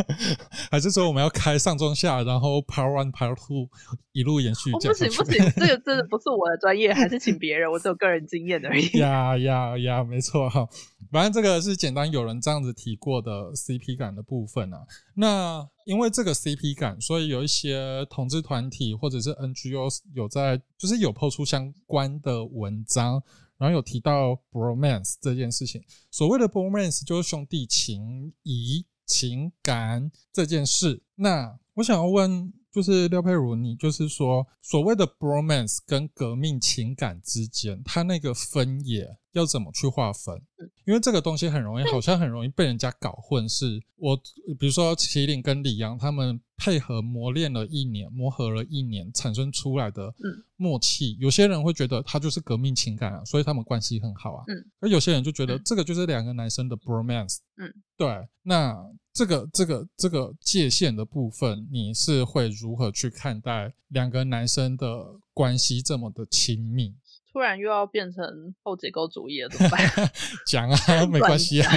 [0.71, 3.67] 还是说我们要开上中下，然后 Part One、Part Two
[4.13, 4.71] 一路延续？
[4.71, 8.87] 不行不行，这个真的不是我的专业，还是请别人，我只有个人经验而已。
[8.97, 10.65] 呀呀呀，没错哈。
[11.11, 14.79] 反正这个是简单有人这样子提过的 CP 感的部分啊。
[15.15, 23.21] 那因为这个 CP 感，所以有一些同志团体或者是 NGO 有在，就是有 po 出相关的文章。
[23.57, 31.03] 然后有提到 bromance 这件事情，所谓的 bromance 就是兄弟情谊、情感这件事。
[31.15, 40.41] 那我想要问，就是廖佩如，你就是说所谓的 bromance 跟革命情感之间，它那个分野要怎么去划分？
[40.85, 43.47] 因为这个东西很容易，好像很容易被人家搞混。
[43.47, 44.15] 是我
[44.59, 50.13] 比如说麒麟跟李阳他们配合磨练了一年，磨合了一年产生出来的
[50.55, 54.43] 默契，有些人会觉得他就是革命情感啊，所以他们关系很好啊。
[54.79, 57.37] 而有些人就觉得这个就是两个男生的 bromance。
[57.57, 58.07] 嗯，对，
[58.43, 58.75] 那。
[59.15, 66.93] 这个这个这个界限的部分，你是会如何去看待两个男生的关系这么的亲密？
[67.35, 68.23] 突然又要变成
[68.63, 69.81] 后结构主义了，怎么办？
[70.47, 71.69] 讲啊，没关系啊。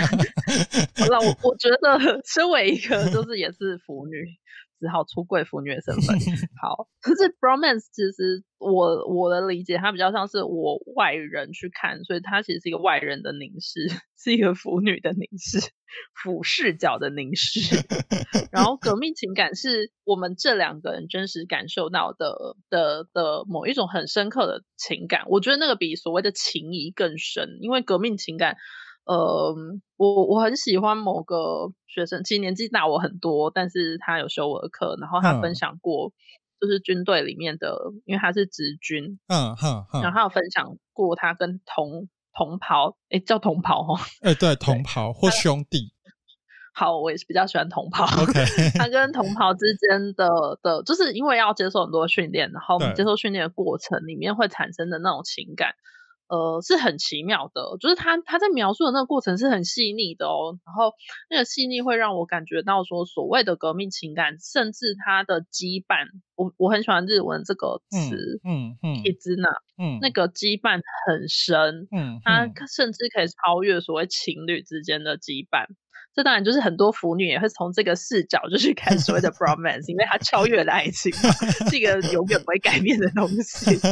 [0.94, 4.24] 好了，我我觉得身为一个就是也是腐女。
[4.78, 6.16] 只好出柜腐女的身份。
[6.62, 15.58] 好，可是 bromance 其实我我的理解，它比较像是我外人去看，所以它其实是一个外人的凝视， 是一个腐女的凝视，
[16.14, 17.60] 俯视角的凝视。
[18.52, 25.24] 然后革命情感是我们这两个人真实感受到的的的某一种很深刻的情感。
[25.28, 28.56] 我觉得那个比所谓的情谊更深，因为革命情感。
[29.08, 29.56] 呃，
[29.96, 36.12] 我我很喜欢某个学生，其实年纪大我很多，但是他有修我的课，然后他分享过，
[36.60, 45.90] 就是军队里面的，嗯、因为他是直军，嗯哼，嗯，然后他有分享过他跟同同袍，诶叫同袍哈，诶 对，同袍或兄弟，
[46.76, 48.44] 好，我也是比较喜欢同袍，OK，
[48.74, 55.72] 他跟同袍之间的的，就是因为要接受很多训练，然后我们接受训练的过程里面会产生的那种情感。
[56.28, 60.92] 呃，是很奇妙的，就是他他在描述的那个过程是很细腻的哦，然后
[61.30, 75.66] 那个细腻会让我感觉到说，所谓的革命情感，甚至他的羁绊，我我很喜欢日文这个词，嗯嗯，绊，嗯，那个羁绊很深，嗯，它甚至可以超越所谓情侣之间的羁绊，
[76.14, 81.10] 这当然就是很多腐女也会从这个视角就去看所谓的 bromance，因为它超越了爱情，
[81.70, 83.78] 是一个永远不会改变的东西。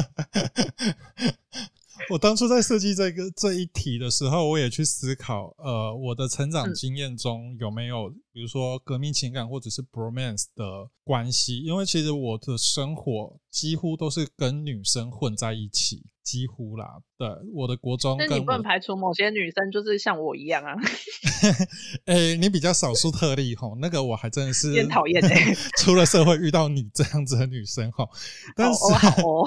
[2.11, 10.65] 我当初在设计这个这一题的时候，我也去思考，呃，我的成长经验中有没有，比如说革命情感或者是 bromance 的
[11.05, 16.03] 关系，因为其实我的生活几乎都是跟女生混在一起。
[16.27, 20.75] 几乎啦，对，我的国中，那你不能排除某些女生就是像我一样啊。
[22.05, 25.55] 哎、欸，你比较少数特例吼，那个我还真的是很讨厌哎。
[25.79, 28.09] 出了社会遇到你这样子的女生吼，
[28.55, 28.81] 但是，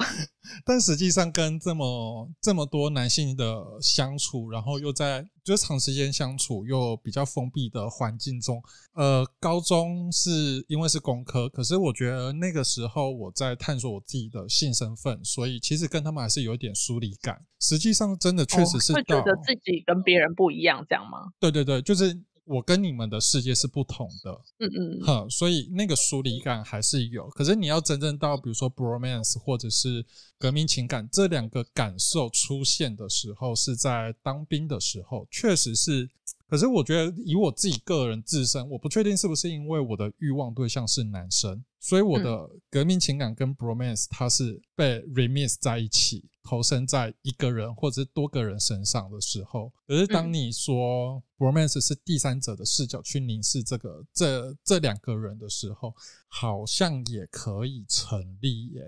[0.66, 5.26] 但实际上跟这么这么多男性的相处，然后又在。
[5.42, 17.42] 就长时间相处又比较封闭的环境中，呃，高中是因为是工科，可是我觉得那个时候我在探索我自己的性身份，所以其实跟他们还是有一点疏离感。
[17.60, 21.30] 实际上，真的确实是、哦、会觉得自己跟别人不一样，这样吗？
[21.38, 22.20] 对对对，就是。
[22.46, 27.28] 我跟你们的世界是不同的，嗯嗯，哼，所以那个疏离感还是有。
[27.28, 30.04] 可是你要真正到，比如说 bromance 或者是
[30.36, 36.10] 革命情感这两个感受出现的时候，是在当兵的时候，确实是。
[36.48, 46.28] 可是我觉得以我自己个人自身，我不确定是不是因为我的欲望对象是男生，所以我的革命情感跟 bromance 它是被 remix 在一起。
[46.42, 55.94] 投身在一个人或者是多个人身上的时候，可是当你说 bromance 是第三者的视角去凝视这个这这两个人的时候，
[56.28, 58.82] 好像也可以成立耶。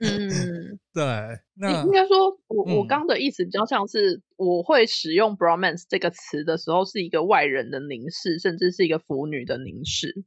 [0.00, 1.04] 嗯， 对。
[1.54, 10.24] 那应该说，我我刚的意思比较像是，我会使用 bromance 这个词的时候，是一个外人的凝视，甚至是一个腐女的凝视。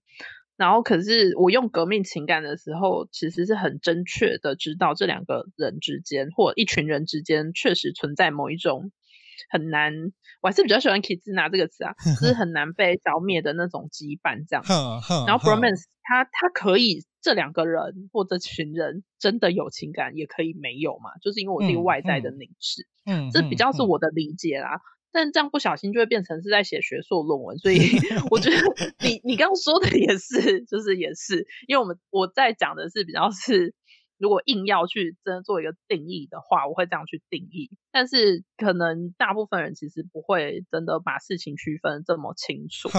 [0.58, 8.91] 然后，可是我用革命情感的时候，其实是很真确的知道这两个人之间，或一群人之间，确实存在某一种
[9.50, 9.94] 很难，
[10.41, 14.63] 我还是比较喜欢 “kizuna” 这个词啊， 就是很难被消灭的那种羁绊这样。
[15.28, 24.80] 然后 bromance，它它可以这两个人或这群人真的有情感，也可以没有嘛，就是因为我这个外在的凝视，嗯，这比较是我的理解啦。
[25.15, 27.78] 但这样不小心就会变成是在写学术论文，所以
[28.30, 28.58] 我觉得
[28.99, 33.73] 你你刚刚说的也是，就是也是，因为我们我在讲的是比较是，
[34.17, 37.69] 如果硬要去真的做一个定义的话，我会这样去定义。
[37.93, 42.89] 但是可能大部分人其实不会真的把事情区分这么清楚，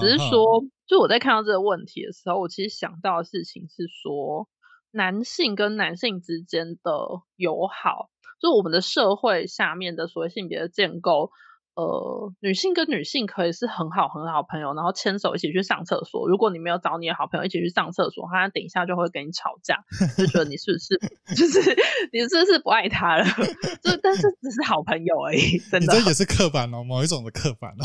[0.00, 4.48] 只是说，就我在看到这个问题的时候，我其实想到的事情是说，
[4.92, 6.92] 男性跟男性之间的
[7.34, 8.10] 友好，
[8.40, 11.32] 就我们的社会下面的所谓性别的建构。
[11.76, 16.28] 呃，女性跟女性可以是很好很好朋友，然后牵手一起去上厕所。
[16.28, 19.84] 如果你没有找你的好朋友一起去上厕所，他等一下就会跟你吵架，
[20.16, 20.96] 就觉得你是不是
[21.34, 21.76] 就是
[22.12, 23.24] 你是不是不爱他了？
[23.82, 25.94] 就但是只是好朋友而已，真的。
[25.94, 27.84] 你这也是刻板哦，某一种的刻板哦。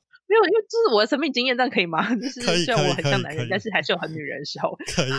[0.30, 2.14] 没有，因为这是我的生命经验，这样可以吗？
[2.14, 4.76] 就是虽然我很像男人，但是还是有很女人的时候。
[4.94, 5.10] 可以。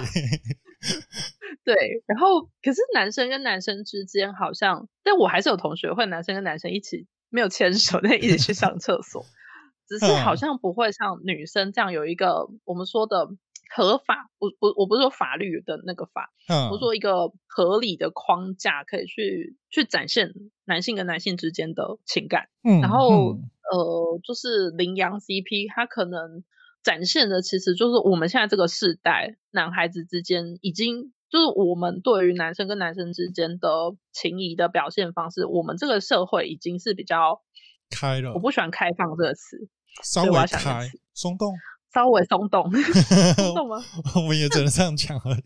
[1.66, 1.76] 对，
[2.07, 9.25] 然后可是男生跟男生之间好像，但我还是有同学会男生跟男生一起没有牵手，但一起去上厕所，
[9.89, 13.27] 只是好像不会像女生这样有一个我们说的
[13.75, 16.29] 合法，我不我不是说法律的那个法，
[16.71, 20.34] 我说一个合理的框架可以去去展现
[20.65, 23.39] 男性跟男性之间的情感，嗯，然后。
[23.71, 26.43] 呃，就是羚羊 CP，它可能
[26.84, 33.69] 展现的其实就是我们现在这个世代男孩子之间，已经就是我们对于男生跟男生之间的
[34.11, 37.41] 情谊的表现方式，我们这个社会已经是比较
[37.89, 38.34] 开了。
[38.34, 39.57] 我不喜欢开放这个词，
[40.03, 41.53] 稍微开松动，
[41.93, 42.69] 稍微松动，
[43.36, 43.77] 松动吗？
[44.15, 45.43] 我们也只能这样讲而已。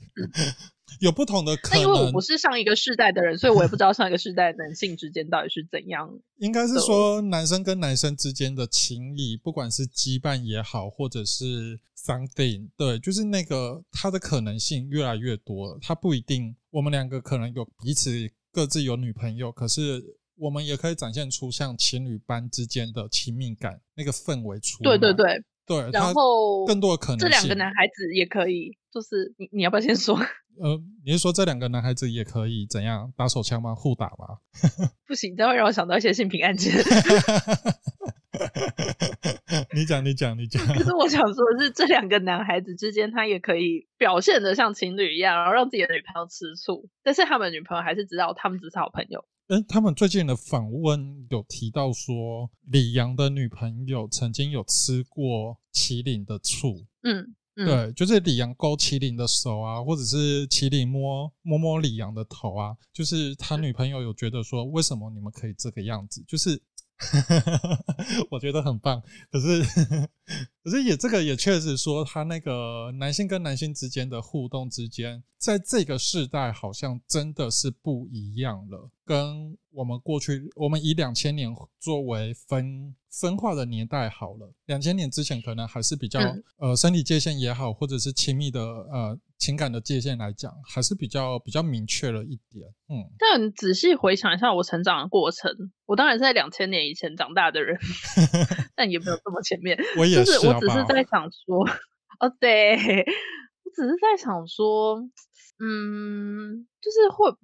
[1.00, 6.10] 有不同的可能，因为我不是上一个世代的人，所以我也不知道上一个世代男性之间到底是怎样。
[6.38, 15.78] 应该是说，男生跟男生之间的情谊，不管是羁绊也好，或者是 something，对，就是那个他的可能性越来越多了。
[15.82, 18.12] 他不一定，我们两个可能有彼此
[18.52, 20.04] 各自有女朋友，可是
[20.38, 24.92] 我们也可以展现出像情侣般之间的亲密感，那个氛围出来。
[24.92, 30.16] 对对对对，然后更多的可能，这两个男孩子也可以，就是你你要不要先说？
[30.62, 33.76] 呃，你是说这两个男孩子也可以怎样打手枪吗？
[33.76, 34.38] 互打吗？
[35.08, 36.74] 不行，这会让我想到一些性平案件。
[39.74, 40.66] 你讲，你讲，你讲。
[40.68, 49.26] 可是我想说的是，这两个男孩子之间，他也可以表现的像情侣一样，然后让自己的女朋友吃醋，但是他们女朋友还是知道他们只是好朋友。
[49.48, 56.86] 嗯，他们最近的访问有提到说，李阳的女朋友曾经有吃过麒麟的醋。
[57.04, 57.36] 嗯。
[57.58, 66.22] 嗯、对，就是李阳勾麒麟的手啊，或者是麒麟摸摸摸李阳的头啊，就是他女朋友有觉得说，为什么你们可以这个样子？
[66.28, 66.62] 就是
[68.32, 69.64] 我觉得很棒，可是
[70.64, 82.96] 可是也这个也确实说，他那个男性跟男性之间的互动之间，在这个世代好像真的是不一样了，跟我们过去，我们以两千年作为分。
[83.18, 92.68] 分化的年代好了，两千年之前可能还是比较、嗯、呃，身体界限也好，或者是亲密的呃情感的界限来讲，还是比较比较明确了一点。
[92.90, 95.52] 嗯，但仔细回想一下我成长的过程，
[95.86, 97.78] 我当然是在两千年以前长大的人，
[98.76, 99.78] 但也没有这么前面。
[99.98, 101.68] 我也是，就是我只是在想说，
[102.20, 105.00] 哦，对，我只是在想说，
[105.60, 107.36] 嗯，就是会。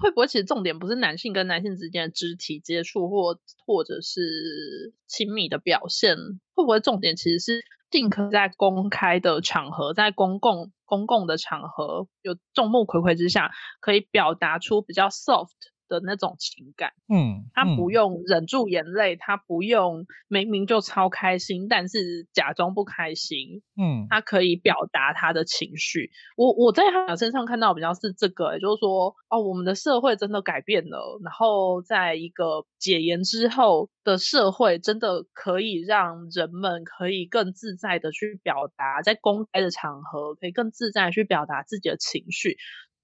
[0.00, 3.36] 会不会其实重点不是男性跟男性之间的肢体接触，或
[3.66, 6.16] 或者是亲密的表现？
[6.54, 15.52] 会不会重点其实是尽可在公开的场合，在公共公共的场合，有众目睽睽之下，可以表达出比较 soft。
[15.88, 26.10] 的那种情感，嗯，他不用忍住眼泪，嗯，他不用明明就超开心，但是假装不开心，嗯，他可以表达他的情绪。
[26.36, 42.56] 我我在他身上看到比较是这个，也就是说，哦，我们的社会真的改变了，然后在一个解严之后的社会，真的可以让人们可以更自在的去表达，在公开的场合可以更自在的去表达自己的情绪。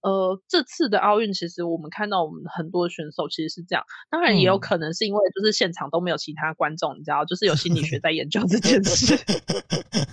[0.04, 9.18] 呃，这次的奥运其实我们看到我们很多选手其实是这样，当然也有可能是因为就是现场都没有其他观众，嗯、你知道，就是有心理学 在研究这件事。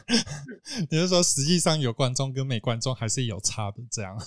[0.89, 4.17] 你是说实际上有观众跟没观众还是有差的这样？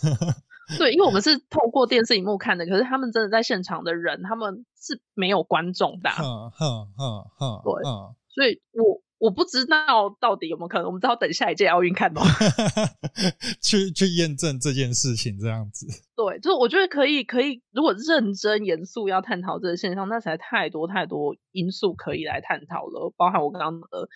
[0.78, 6.10] 对，因为我们 是透过电视荧幕看的，可是他们真的在现场的人，他们是没有观众的。
[6.10, 7.82] 嗯哼哼哼，对，
[8.34, 9.00] 所以我。
[9.24, 12.20] 我不知道到底有没有可能，我们只好等下一届奥运看哦。
[13.62, 15.86] 去去验证这件事情，这样子。
[16.14, 17.62] 对，就是我觉得可以，可以。
[17.72, 24.10] 如果认真严肃要探讨这个现象，那实在太多太多因素可以来探讨了，包含我刚刚的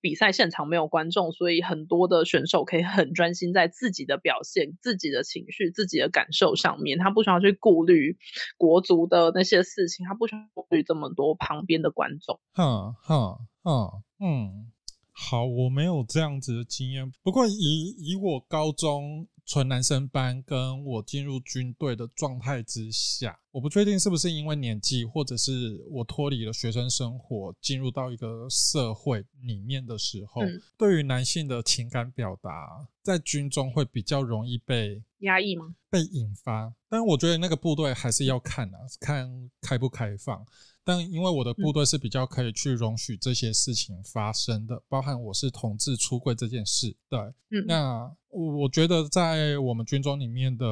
[0.00, 8.16] 比赛现场没有观众，所以很多的选手可以很专心在自己的表现、自己的情绪、自己的感受上面，他不需要去顾虑
[8.56, 12.40] 国足的那些事情，他不需要顾虑这么多旁边的观众。
[12.54, 13.36] 哼哼
[13.66, 14.02] 哼。
[14.20, 14.72] 嗯，
[15.10, 17.12] 好，我没有这样子的经验。
[17.22, 35.76] 不过以以我高中纯男生班跟我进入军队的状态之下，我不确定是不是因为年纪，或者是我脱离了学生生活，进入到一个社会里面的时候，嗯、对于男性的情感表达，在军中会比较容易被压抑吗？
[35.88, 36.74] 被引发？
[36.88, 40.44] 但我觉得那个部队还是要看啊，看开不开放。
[40.82, 47.18] 但因为我的部队是比较可以去容许这些事情发生的，包含我是同志出柜这件事，对，
[47.50, 50.66] 嗯，那我我觉得在我们军中里面的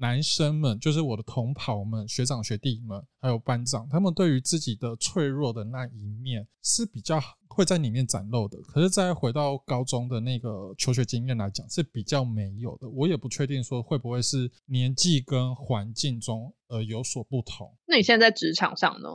[0.00, 8.58] 男生们，就是我的同袍们、学长学弟们，还有班长，他们对于自己的脆弱的那一面是比较会在里面展露的。
[8.62, 12.88] 可是再回到高中的那个求学经验来讲，是比较没有的。
[12.88, 17.72] 我也不确定说会不会是年纪跟环境中呃有所不同。
[17.86, 19.08] 那你现在在职场上呢？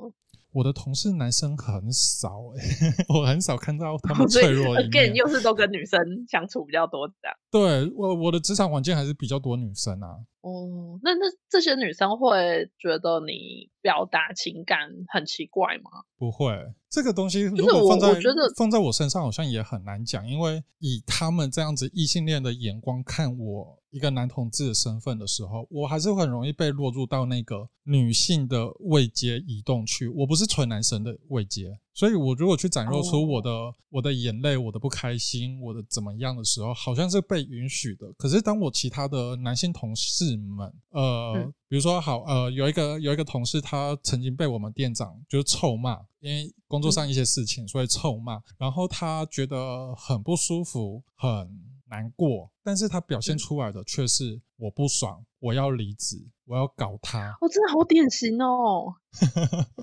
[0.56, 2.40] 我的同事男生很少
[3.14, 5.14] 我很少看到他们 脆弱一面。
[5.14, 6.00] 又是都跟女生
[6.30, 7.36] 相处比较多这样。
[7.52, 10.16] 对，我我的职场环境还是比较多女生啊。
[10.40, 14.78] 哦，那那这些女生会觉得你表达情感
[15.12, 15.92] 很奇怪吗？
[16.18, 16.54] 不会，
[16.90, 30.10] 这个东西如果放在我觉得放在我身上好像也很难讲，因为以他们这样子异性恋的眼光看我一个男同志的身份的时候，我还是很容易被落入到那个女性的位阶移动去。
[30.10, 31.80] 我不是纯男生的位阶。
[31.94, 33.74] 所以，我如果去展露出我的、oh.
[33.90, 38.12] 我的眼泪、我的不开心、我的怎么样的时候，好像是被允许的。
[38.18, 51.50] 可是，当我其他的男性同事们，呃，嗯、比如说，好，呃，有一个有一个同事，他曾经被我们店长就是臭骂，因为工作上一些事情，所以臭骂，然后他觉得很不舒服，很
[51.90, 57.38] 难过，但是他表现出来的却是我不爽，我要离职，我要搞他。
[57.42, 58.96] 哦，真的好典型哦。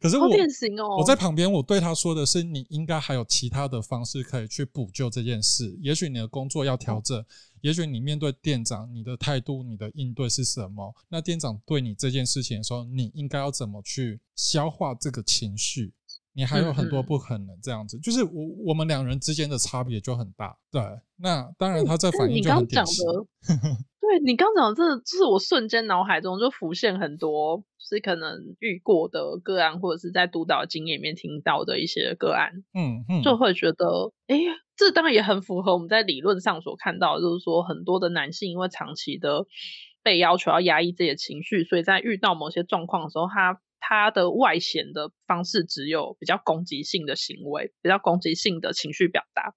[0.00, 5.76] 可是我，好典型哦，我在旁边，我对他说的是：你应该还有其他的方式可以去补救这件事。
[5.82, 7.24] 也许你的工作要调整，
[7.62, 10.94] 也许你面对店长，你的态度、你的应对是什么？
[11.08, 15.92] 那店长对你这件事情的时候，你应该要怎么去消化这个情绪？
[16.38, 18.30] 你还有很多不可能这样子，就是我
[18.68, 20.56] 我们两人之间的差别就很大。
[20.70, 20.80] 对，
[21.16, 23.04] 那当然他在反应就很典型。
[24.00, 34.38] 对，你刚讲的，这就是我瞬间脑海中就浮现很多，就是可能遇过的个案，或者是在督导经验里面听到的一些个案，嗯嗯，就会觉得，哎，
[34.76, 39.44] 这当然也很符合我们在理论上所看到，就是说很多的男性因为长期的
[40.04, 49.54] 被要求要压抑自己的情绪，所以在遇到某些状况的时候，他他的外显的方式只有比较攻击性的行为，比较攻击性的情绪表达，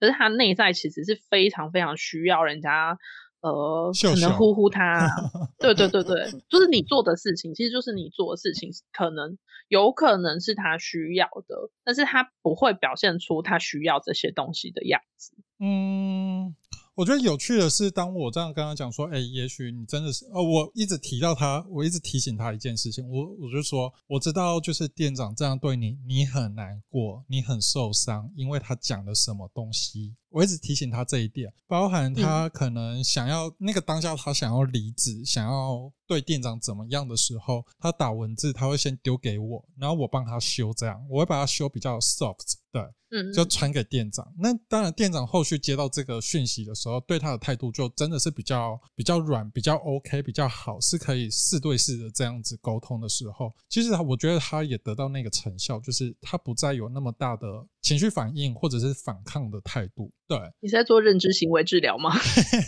[0.00, 2.98] 可是他内在其实是非常非常需要人家。
[3.40, 5.10] 呃，可能呼呼他，
[5.58, 15.34] 对对对对，就是你做的事情，其实就是你做的事情，可能有可能是他需要的，但是他不会表现出他需要这些东西的样子。
[15.58, 16.54] 嗯。
[16.94, 42.56] 我觉得有趣的是，当我这样跟他讲说，哎，也许你真的是，哦，我一直提到他，我一直提醒他一件事情，我我就说，我知道就是店长这样对你，你很难过，你很受伤，因为他讲了什么东西，我一直提醒他这一点，包含他可能想要、嗯、那个当下他想要离职，想要对店长怎么样的时候，他打文字他会先丢给我，然后我帮他修，这样我会把它修比较 soft。
[42.72, 44.26] 的，嗯，就传给店长。
[44.38, 53.52] 那当然，店长后续接到这个讯息的时候，对他的态度就真的是比较比较软，比较 OK，比较好，是可以四对四的这样子沟通的时候。
[53.68, 57.46] 其实我觉得他也得到那个成效，就是他不再有那么大的
[57.82, 60.10] 情绪反应或者是反抗的态度。
[60.38, 62.12] 对，你是在做认知行为治疗吗？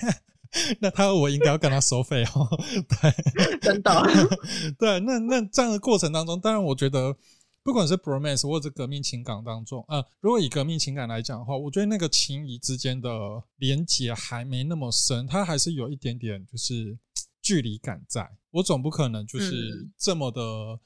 [0.80, 2.48] 那他我应该要跟他收费哦。
[3.02, 3.90] 对，真的。
[4.78, 7.16] 对，那那这样的过程当中，当然我觉得。
[7.66, 13.08] 不管是 bromance 或者革命情感当中，呃，如果以革命情感来讲的话，我觉得那个情谊之间的
[13.56, 16.98] 连结还没那么深，它还是有一点点就是
[17.40, 18.30] 距离感在。
[18.50, 20.42] 我总不可能就是这么的，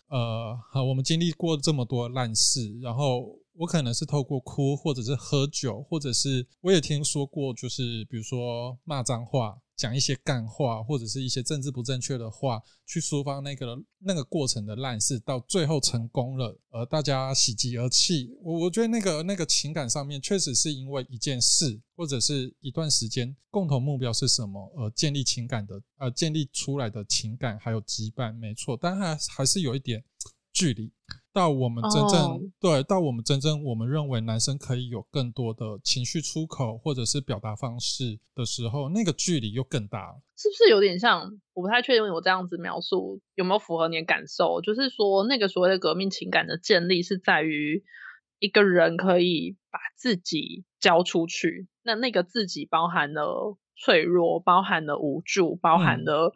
[0.07, 9.59] 呃，好，我们经历过这么多烂事，然后我可能是透过哭，或者是喝酒，或者是我也听说过，就是比如说骂脏话。
[9.79, 18.29] 讲一些干话，或者是一些政治不正确的话，去抒发那个那个过程的烂事，到最后成功了，而大家喜极而泣。
[18.43, 30.03] 我我觉得那个那个情感上面，确实是因为一件事，或者是一段时间，共同目标是什么，而建立情感的，呃，建立出来的情感还有羁绊，没错，但还还是有一点
[30.59, 30.93] 距离。
[31.31, 32.41] 到我们真正、oh.
[32.59, 40.21] 对，到我们真正我们认为男生可以有更多的情绪出口或者是表达方式的时候，那个距离又更大了。
[40.37, 41.31] 是不是有点像？
[41.55, 44.61] 我不太确定我这样子描述有没有符合你的感受。
[44.63, 47.85] 就是说，那个所谓的革命情感的建立是在于
[48.41, 56.35] 一个人可以把自己交出去，那那个自己包含了脆弱，包含了无助，包含了、嗯。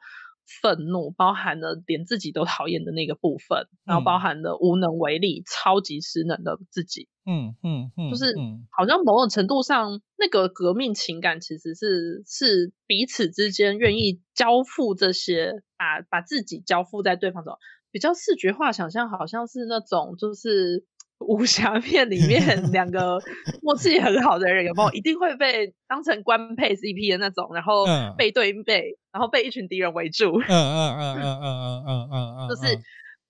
[0.61, 7.09] 愤怒包含了连自己都讨厌的那个部分，嗯、然后包含了无能为力、超级失能的自己。
[7.25, 8.35] 嗯嗯嗯，就是
[8.71, 17.59] 好像某种程度上，那个革命情感其实是是彼此之间愿意交付这些，把把自己交付在对方的
[17.93, 20.85] 比较视觉化想象，好像是那种就是
[21.27, 22.41] 武侠片里面
[22.73, 23.19] 两个
[23.63, 27.85] 默契很好的人，有没有一定会被当成官配 CP 的那种，然后
[28.17, 30.41] 背对背，然后被一群敌人围住。
[30.41, 32.77] 嗯嗯嗯嗯嗯嗯嗯嗯嗯， 就是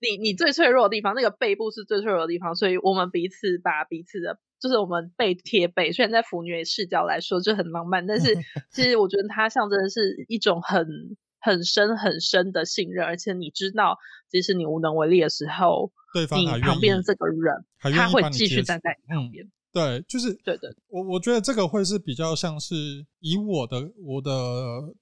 [0.01, 5.91] 你你最脆弱的地方，那个背部是最脆弱的地方，所以我们彼此把彼此的，就是我们背贴背。
[5.91, 8.35] 虽然在腐女视角来说就很浪漫，但是
[8.71, 11.17] 其实我觉得它象征的是一种很。
[11.43, 13.97] 很深很深的信任，而且你知道，
[14.31, 19.45] 即使你无能为力的时候，对方你旁边的这个人，他会继续站在你旁边。
[19.45, 19.51] 嗯。
[19.73, 22.75] 对，就是对对，我我觉得这个会是比较像是
[23.21, 24.31] 以我的我的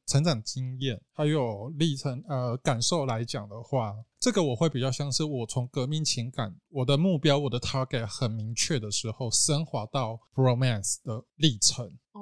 [0.08, 11.86] 成长经验还有历程呃感受来讲的话，这个我会比较像是我从革命情感，我的目标我的 target 很明确的时候，升华到 bromance 的历程。
[12.14, 12.21] 哦，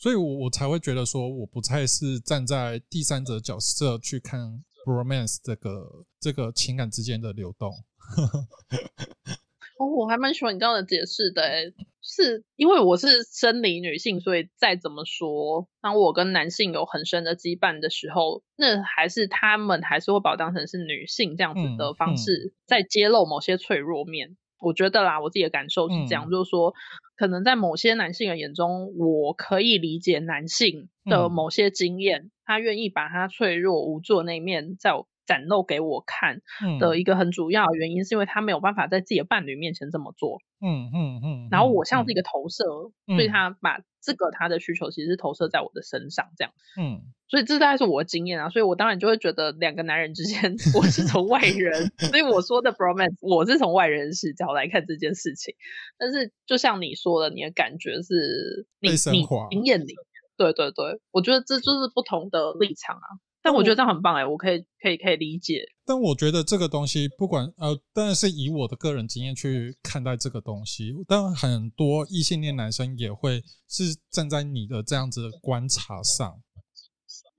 [0.00, 7.70] 所以我我才会觉得说，我不太是站在第三者角色去看 bromance 这个这个情感之间的流动。
[9.78, 24.30] 哦，我还蛮喜欢你这样的解释的，诶，是因为我是生理女性，所以再怎么说，当我跟男性有很深的羁绊的时候，那还是他们还是会把我当成是女性这样子的方式，在揭露某些脆弱面。
[24.30, 26.74] 嗯嗯我觉得啦，我自己的感受是这样，嗯、就是说，
[27.16, 34.92] 可能在某些男性的眼中，我可以理解男性的某些经验，嗯、他愿意把他脆弱无助的那一面在
[35.26, 36.40] 展露给我看
[36.80, 40.40] 的一个很主要的原因，是因为他没有办法在自己的伴侣面前这么做。
[40.60, 41.22] 嗯嗯嗯。
[41.24, 42.64] 嗯，然后我像是一个投射，
[43.06, 46.52] 嗯、所以他把这个他的需求其实是投射在我的身上，这样。
[46.76, 47.02] 嗯。
[47.30, 55.54] 所以这大概是我的经验啊，所以我当然就会觉得两个男人之间，我是从外人，所以我说的 bromance，我是从外人视角来看这件事情。
[55.96, 59.94] 但是就像你说的，你的感觉是你你经验里，
[60.36, 63.06] 对对对，我觉得这就是不同的立场啊。
[63.42, 65.62] 但我觉得这样很棒哎，我可以可以可以理解。
[65.86, 70.92] 但我觉得这个东西，不管呃，当然是以我的个人经验去看待这个东西。
[71.06, 76.42] 当然很多异性恋男生也会是站在你的这样子的观察上。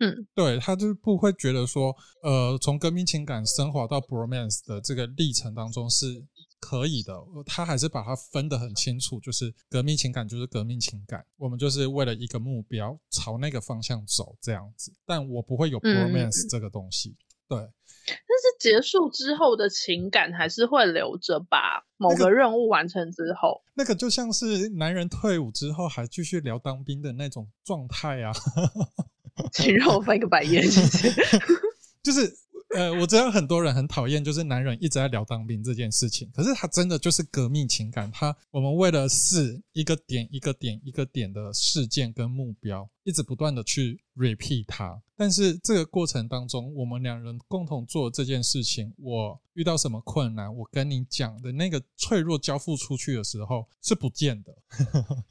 [0.04, 6.08] 嗯，对，他就是不会觉得说，呃，从革命情感升华到 bromance 的这个历程当中是
[6.60, 7.14] 可以的。
[7.46, 14.92] 他还是把它分得很清楚，就是革命情感就是革命情感，我们就是为了一个目标朝那个方向走这样子。
[15.06, 17.16] 但我不会有 bromance 这个东西，嗯、
[17.50, 17.70] 对。
[18.08, 21.86] 但是结束之后的情感还是会留着吧？
[21.98, 28.34] 某个任务完成之后，那个就像是男人退伍之后还继续聊当兵的那种状态啊。
[29.54, 31.14] 请让我翻一个白眼，谢谢。
[32.04, 32.34] 就是
[32.74, 36.30] 呃，我知道很多人很讨厌，就是男人一直在聊当兵这件事情。
[36.34, 45.00] 可是他真的就是革命情感，他我们为了是一个点一个点一个点的事件跟目标，一直不断的去 repeat 它。
[45.16, 54.56] 但是这个过程当中，我们两人共同做这件事情，我遇到什么困难，我跟你讲的那个脆弱交付出去的时候是不见的。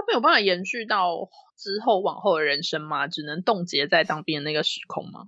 [0.00, 1.28] 他没有办法延续到
[1.58, 3.06] 之后往后的人生吗？
[3.06, 5.26] 只能冻结在当兵的那个时空吗？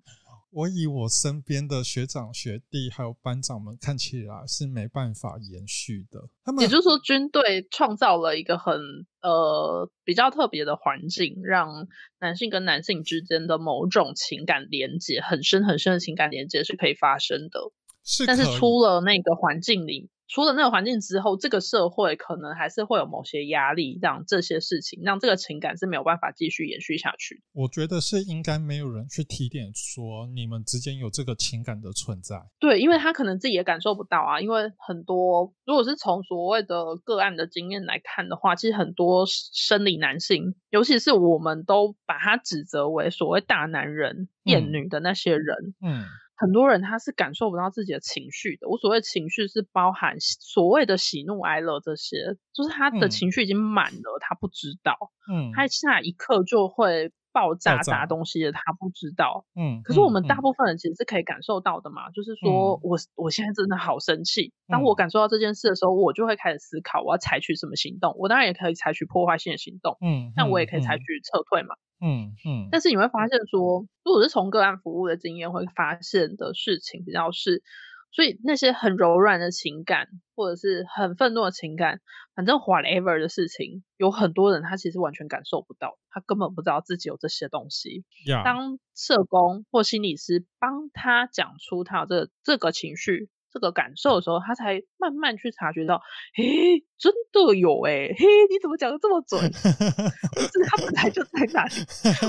[0.50, 6.28] 我以我身边的学长学弟还有班长们看起来是没办法延续的。
[6.44, 8.74] 他们也就是说，军队创造了一个很
[9.22, 11.86] 呃比较特别的环境，让
[12.20, 17.72] 男性跟男性之间的某种情感连接很深很深的情感连接是可以发生的。
[18.04, 20.10] 是，但是出了那个环境里。
[20.32, 27.42] 除了那个环境之后，这个社会可能还是会有某些压力，让这些事情，让这个情感是没有办法继续延续下去。
[27.52, 32.40] 我觉得是应该没有人去提点说你们之间有这个情感的存在。
[32.58, 34.40] 对，因为他可能自己也感受不到啊。
[34.40, 46.06] 因为很多，如果是从所谓的个案的经验来看的话，其实很多生理男性，尤其是我们都把他指责为所谓大男人、厌女的那些人，嗯。
[46.42, 48.68] 嗯很多人他是感受不到自己的情绪的。
[48.68, 54.96] 我所谓情绪是包含所谓的喜怒哀乐这些，就是他的情绪已经满了，嗯、他不知道。
[55.32, 59.46] 嗯，他下一刻就会爆炸砸东西的，他不知道。
[59.54, 62.08] 嗯，可是我们大部分人其实是可以感受到的嘛。
[62.08, 64.52] 嗯、就是说我我现在真的好生气。
[64.66, 68.16] 当我感受到这件事的时候，我就会开始思考我要采取什么行动。
[68.18, 69.96] 我当然也可以采取破坏性的行动。
[70.00, 71.76] 嗯，但我也可以采取撤退嘛。
[72.02, 77.62] 嗯嗯，但是你会发现说，如果是从个案服务的经验会发现的事情比较是，
[78.10, 82.00] 所以那些很柔软的情感，或者是很愤怒的情感，
[82.34, 88.04] 反正 whatever 的事情，有很多人他其实完全感受不到，他根本不知道自己有这些东西。
[88.44, 93.30] 当社工或心理师帮他讲出他有这个、这个情绪。
[93.52, 96.00] 这个感受的时候，他才慢慢去察觉到，
[96.34, 99.40] 嘿，真的有哎，嘿，你怎么讲的这么准？
[99.50, 101.72] 不是他本来就在那里，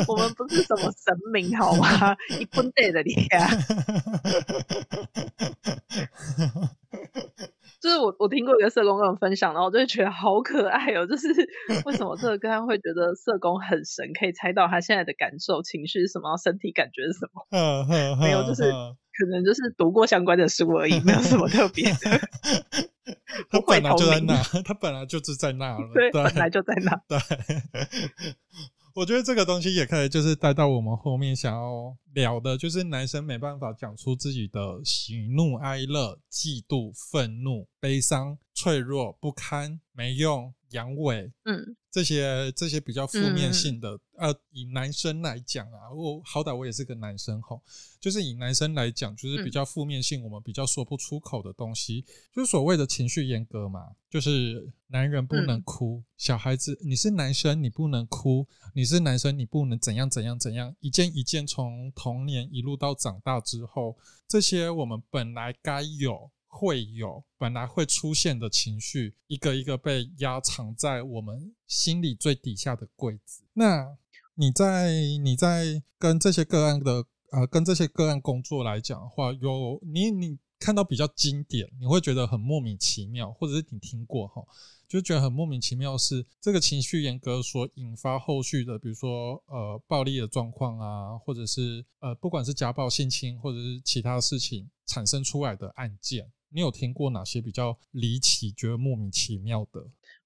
[0.08, 2.16] 我们不是什么神明好吗？
[2.40, 3.48] 一分对的你啊。
[7.82, 11.06] 就是我，我听过一个社工跟我分享，然后我就觉得好可爱哦。
[11.06, 11.28] 就是
[11.86, 17.46] 为什么这个个案会觉得社工很神，可以猜到他现在的感受、情绪是什么，身体感觉是什么？
[18.22, 18.72] 没有，就是
[19.18, 21.98] 可能就是读过相关的书而已，没有什么特别的。
[23.50, 27.20] 他本来就在那， 他本来就是在那了，对，本来就在那， 对。
[28.96, 40.54] 我觉得这个东西也可以，就是带到我们后面想要聊的，就是男生没办法讲出自己的喜怒哀乐、嫉妒、愤怒、悲伤、脆弱、不堪、没用。
[40.74, 47.62] 阳痿，嗯，这些这些比较负面性的，嗯、呃，以男生来讲啊，我好歹我也是个男生吼，
[48.00, 63.98] 就是以男生来讲，就是比较负面性，我们比较说不出口的东西，嗯、就是所谓的情绪阉割嘛，就是男人不能哭，嗯、小孩子你是男生你不能哭，你是男生你不能怎样怎样怎样，一件一件从童年一路到长大之后，
[64.28, 66.32] 这些我们本来该有。
[66.56, 73.44] 会有本来会出现的情绪，一个一个被压藏在我们心里最底下的柜子。
[73.54, 73.98] 那
[74.36, 74.92] 你在
[75.24, 84.44] 你在跟这些个案的呃，跟这些个案工作来讲的话，有你你看到比较经典，你会觉得很莫名其妙，或者是你听过哈，
[84.88, 96.32] 就觉得很莫名其妙是这个情绪严格所引发后续的，比如说呃暴力的状况啊，或者是呃不管是家暴、性侵或者是其他事情产生出来的案件。
[96.54, 99.82] 你有听过哪些比较离奇、觉得莫名其妙的？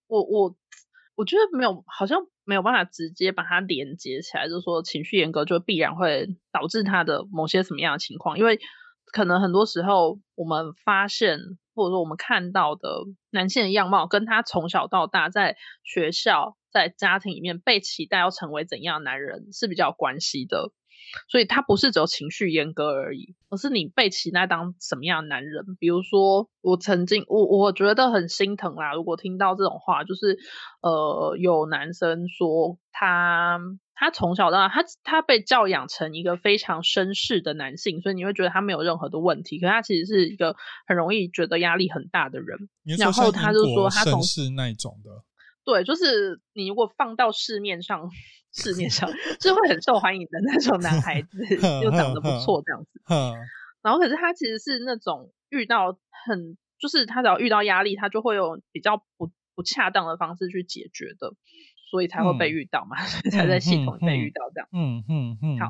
[0.08, 0.56] 我我
[1.16, 8.60] 我觉得没有，好像没有办法直接把它连接起来，就是说情绪严格就必然会导致他的某些什么样的情况，因为
[9.06, 11.40] 可能很多时候我们发现
[11.74, 20.72] 或者说我们看到的男性的样貌，跟他从小到大在学校、在家庭里面被期待要成为怎样的男人是比较关系的。
[21.30, 25.64] 所以他不是只有情绪阉割而已，而是你被期待当什么样的男人。
[25.80, 28.94] 比如说，我曾经我我觉得很心疼啦。
[28.94, 30.38] 如果听到这种话，就是
[30.82, 33.60] 呃，有男生说他
[33.96, 39.60] 他从小到大他他被教养成一个非常绅士的男性，所以你会觉得他没有任何的问题。
[39.60, 42.70] 可是他其实是一个很容易觉得压力很大的人。
[42.84, 45.24] 然后他就说他从是那种的，
[45.66, 48.10] 对，就是你如果放到市面上。
[48.58, 51.38] 市面上是会很受欢迎的那种男孩子，
[51.84, 53.02] 又长得不错这样子。
[53.84, 61.34] 然后可是他其实是那种遇到很，就是他只要遇到压力，他就会有比较不不恰当的方式去解决的。
[61.90, 64.68] 所以才会被遇到嘛，嗯、所以才在系统被遇到这样。
[64.74, 65.60] 嗯嗯嗯。
[65.60, 65.68] 好，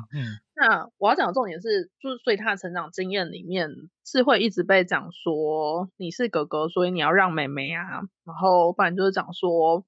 [0.56, 3.70] 那我要讲的重点是，就是所以他的成长经验里面
[4.04, 8.02] 是会一直被讲说你是哥哥，所以你要让妹妹啊。
[8.24, 9.84] 然后不然就是讲说，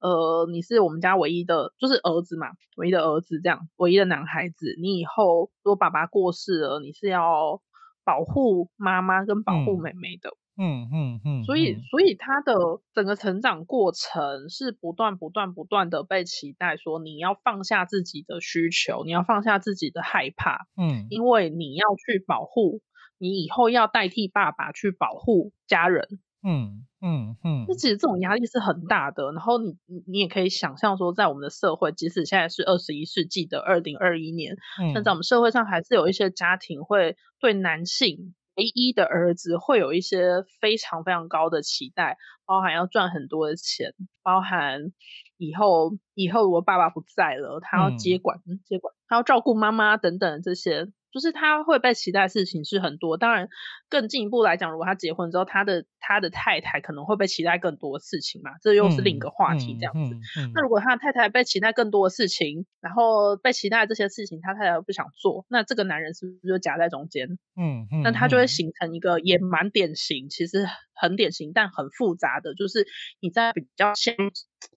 [0.00, 4.74] 呃，你是我们家唯一的，就是儿子嘛，唯一的儿子这样，唯一的男孩子。
[4.80, 7.60] 你以后如果爸爸过世了，你是要
[8.04, 10.30] 保护妈妈跟保护妹妹的。
[10.30, 12.54] 嗯嗯嗯嗯，所以所以他的
[12.94, 22.82] 整个成长过程是不断不断不断的被期待，说你要放下自己的需求，你要放下自己的害怕，嗯，因为你要去保护，
[23.18, 26.06] 你以后要代替爸爸去保护家人，
[26.42, 27.74] 嗯嗯嗯，那。
[27.74, 29.32] 其实这种压力是很大的。
[29.32, 29.76] 然后你
[30.06, 34.56] 你也可以想象说，在我们的社会，即使现在是二十一世纪的二零二一年，
[34.94, 38.34] 但在我们社会上还是有一些家庭会对男性。
[38.56, 44.92] 唯一的儿子会有一些非常非常高的期待，包含要赚很多的钱，包含
[45.36, 50.88] 以后以后如果爸爸不在了，他要接管、嗯、接管，他要照顾妈妈等等这些。
[51.14, 53.48] 就是他会被期待的事情是很多，当然
[53.88, 60.14] 更进一步来讲，如果他结婚之后，他的他的太太可能会被期待更多的事情嘛，这又是另一个话题这样子。
[60.16, 67.38] 嗯嗯嗯嗯、那如果他的太太被期待更多的事情，然后被期待这些事情，他太太又不想做，那这个男人是不是就夹在中间？
[67.56, 72.88] 嗯嗯，那他就会形成一个也蛮典型，其实很典型但很复杂的，就是
[73.20, 74.16] 你在比较像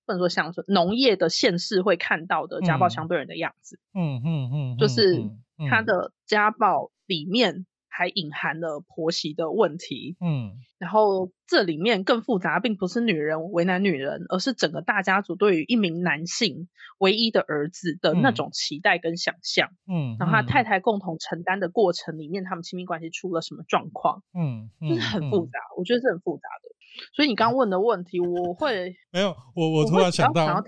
[0.06, 3.80] 不能说乡村农业的县市会看到的家暴相对人的样子。
[3.96, 5.32] 嗯，嗯嗯就是。
[5.70, 16.68] 他的家暴里面还隐含了婆媳的问题，嗯，然后这里面更复杂，并不是女人为难女人，而是整个大家族对于一名男性
[17.00, 26.67] 唯一的儿子的那种期待跟想象，嗯，然后他太太共同承担的过程里面，他们亲密关系出了什么状况，嗯，就是很复杂，我觉得是很复杂的。
[27.16, 30.64] 所以你刚问的问题，我会没有我我突然想到，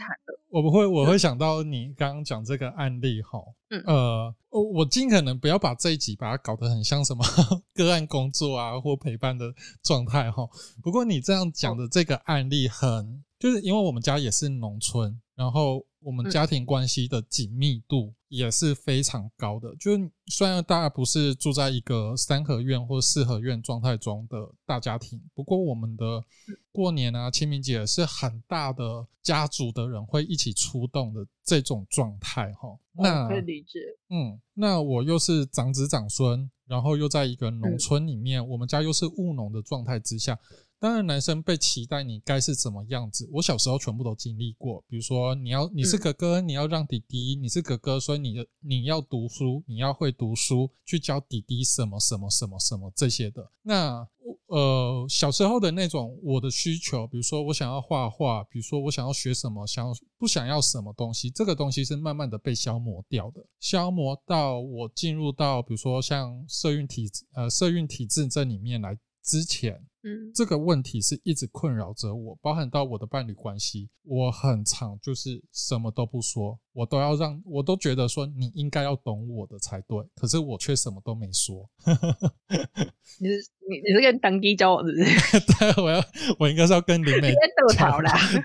[0.50, 3.84] 我不会我会想到你刚刚讲这个案例哈，嗯。
[3.86, 7.24] 呃我我尽可能不要把这一集把它搞得很像什么
[7.76, 9.46] 个案工作啊或陪伴的
[9.84, 10.44] 状态哈。
[10.82, 19.76] 不过你这样讲的这个案例很，就是因为我们家也是农村，然后我们家庭关系的紧密度也是非常高的。
[19.76, 26.24] 就是虽然大家不是住在一个三合院或四合院状态中的大家庭，不过我们的
[26.72, 32.78] 过年啊、清明节是很大的家族的人会一起出动的这种状态哈。
[32.94, 33.80] 那可以理解。
[34.10, 40.40] 嗯，那我又是长子长孙，然后又在一个农村里面，我们家又是务农的状态之下。
[40.80, 44.82] 当然，男生被期待你该是怎么样子，我小时候全部都经历过。
[44.88, 53.52] 比如说，你要你是哥哥，你要让弟弟；你是哥哥，所以你的你要读书，你要会读书，去教弟弟什么什么什么什么这些的。
[53.62, 54.08] 那
[54.46, 69.86] 呃，小时候的那种我的需求，比如说我想要画画，比如说我想要学什么，想要不想要什么东西，这个东西是慢慢的被消磨掉的，消磨到我进入到比如说像社运体呃社运体制这里面来之前。
[70.02, 73.90] 嗯，这个问题是一直困扰着我，包含到我的伴侣关系。
[74.04, 81.70] 我很常就是什么都不说，我都要让我都觉得说你应该要懂我的才对，可是我却什么都没说。
[83.20, 85.40] 你是你你是跟当机交往是不是？
[85.60, 86.02] 对，我要
[86.40, 88.18] 我应该是要跟林美斗吵啦。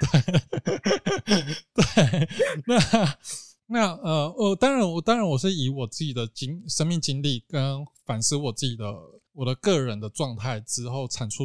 [1.24, 1.40] 对，
[1.72, 2.28] 对，
[2.66, 2.76] 那
[3.66, 8.84] 那呃呃，当然我当然我是以我自己的经生命经历跟反思我自己的。
[9.34, 11.44] 我的个人的状态之后产出，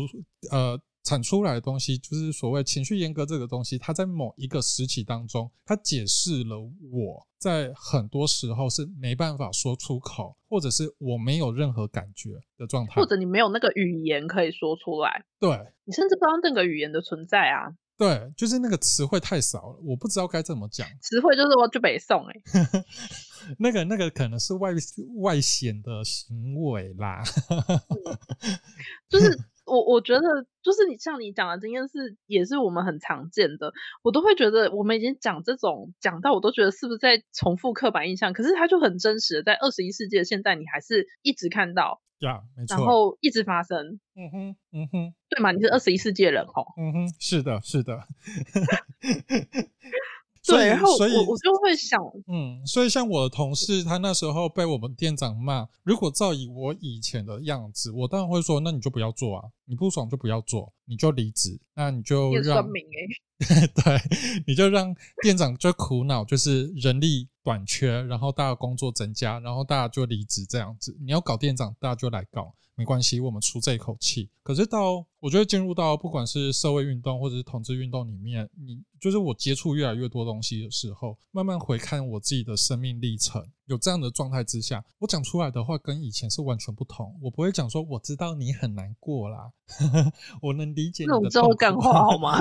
[0.52, 6.60] 呃，产出来的东西就是所谓情绪阉割这个东西，它在某一个时期当中，它解释了
[6.92, 15.50] 我在很多时候是没办法说出口，或者是我没有任何感觉的状态，或者你没有那个语言可以说出来，对，
[15.86, 22.34] 你甚至不知道那个语言的存在啊，对，就是那个词汇太少了，我不知道该怎么讲，词汇就是我就北宋哎。
[23.60, 24.72] 那个那个可能是外
[25.18, 27.22] 外显的行为啦，
[29.10, 30.22] 就是 我我觉得
[30.62, 33.72] 就是你像你讲的经验是也是我们很常见的，
[34.02, 45.52] 我都会觉得我们已经讲这种讲到我都觉得是不是在重复刻板印象，可是它就很真实的，在二十一世纪的现在你还是一直看到呀，没错，然后一直发生，嗯哼嗯哼，对嘛？
[45.52, 48.08] 你是二十一世纪的人吼，嗯哼，是的是的。
[50.48, 62.66] 对，然后我我就会想，嗯，所以像我的同事，他那时候被我们店长骂，如果照以我以前的样子，我当然会说，那你就不要做啊，你不爽就不要做，你就离职，那你就让，
[63.38, 64.00] 对，
[64.48, 72.54] 你就让店长就苦恼，就是人力短缺，然后大家工作增加，然后大家就离职这样子，你要搞店长，大家就来搞。
[72.76, 74.30] 没关系，我们出这一口气。
[74.44, 87.20] 可是到我觉得进入到不管是社会运动或者是同志运动里面，你就是我接触越来越多东西的时候，慢慢回看我自己的生命历程，有这样的状态之下，我讲出来的话跟以前是完全不同。
[87.22, 89.52] 我不会讲说我知道你很难过啦，
[90.42, 91.30] 我能理解你的痛苦。
[91.34, 92.40] 那种干话好吗？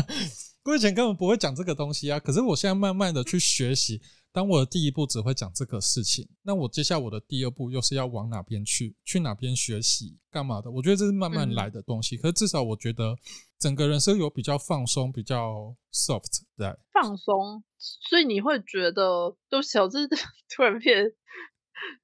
[0.64, 2.18] 我以前根本不会讲这个东西啊。
[2.18, 4.02] 可是我现在慢慢的去学习。
[4.30, 8.94] 当我的第一步只会讲这个事情，那我接下来我的第二步又是要往哪边去？
[9.04, 10.18] 去哪边学习？
[10.30, 10.70] 干嘛的？
[10.70, 12.16] 我觉得这是慢慢来的东西。
[12.16, 13.16] 嗯、可是至少我觉得
[13.58, 16.78] 整个人生有比较放松，比较 soft，的。
[16.92, 20.06] 放松，所以你会觉得，都小智
[20.54, 21.12] 突然变。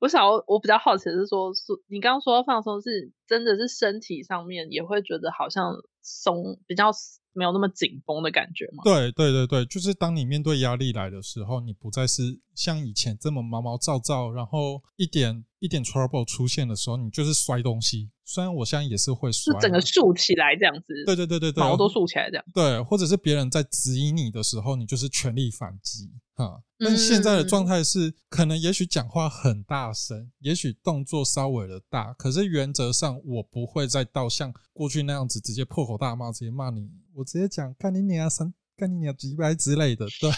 [0.01, 6.91] 我想我，我比较好奇的是说，是你刚刚说放松，是真的是身体上面也会觉得好像松，比较。
[7.35, 8.83] 没有那么紧绷的感觉吗？
[8.85, 18.11] 对对对对，就是当你面对压力来的时候，你不再是像以前这么毛毛躁躁，然后一点一点 trouble 出现的时候，你就是摔东西。
[18.27, 21.05] 虽然我现在也是会摔，是整个竖起来这样子。
[21.05, 22.45] 对对对对对，毛都竖起来这样。
[22.55, 26.11] 对，或者是别人在质疑你的时候，你就是全力反击。
[26.37, 40.07] 哈，但现在的状态是，可能也许讲话很大声，也许动作稍微的大，可是原则上我不会再到像过去那样子直接破口大骂，直接骂你，我直接讲干你娘三，干你娘几百之类的。
[40.21, 40.31] 对，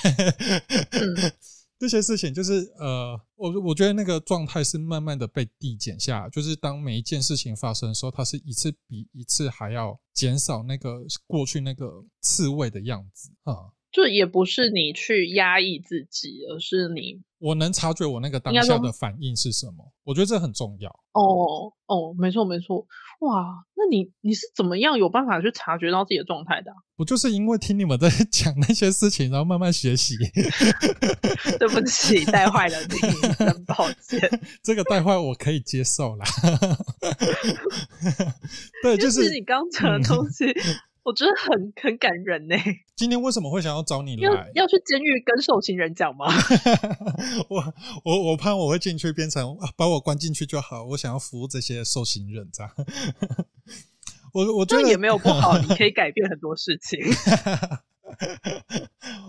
[0.91, 1.33] 嗯、
[1.79, 13.76] 这些事情就是呃，我我觉得那个状态是慢慢的被递减下，就是当每一件事情发生的时候，它是一次比一次还要减少那个过去那个刺猬的样子啊。
[13.93, 19.93] 就也不是你去压抑自己，而是你我能察觉我那个当下的反应是什么？
[20.05, 20.91] 我觉得这很重要。
[21.12, 22.87] 哦哦，没错没错，
[23.20, 26.76] 哇，那你你是怎么样有办法去察觉到自己的状态的啊？
[26.97, 30.14] 我就是因为听你们在 讲那些事情，然后慢慢学习。
[31.59, 32.97] 对不起，带坏了你，
[33.45, 34.20] 很抱歉。
[34.62, 36.24] 这个带坏我可以接受啦。
[38.82, 40.45] 对，就是你刚讲的东西。
[41.07, 42.57] 嗯我觉得很很感人呢。
[42.97, 44.51] 今天为什么会想要找你来？
[44.55, 46.27] 要要去监狱跟受刑人讲吗？
[47.49, 50.83] 我我我怕我会进去变成把我关进去就好。
[50.85, 52.73] 我想要服务这些受刑人，这样。
[54.35, 56.99] 我我觉得也没有不好， 你可以改变很多事情。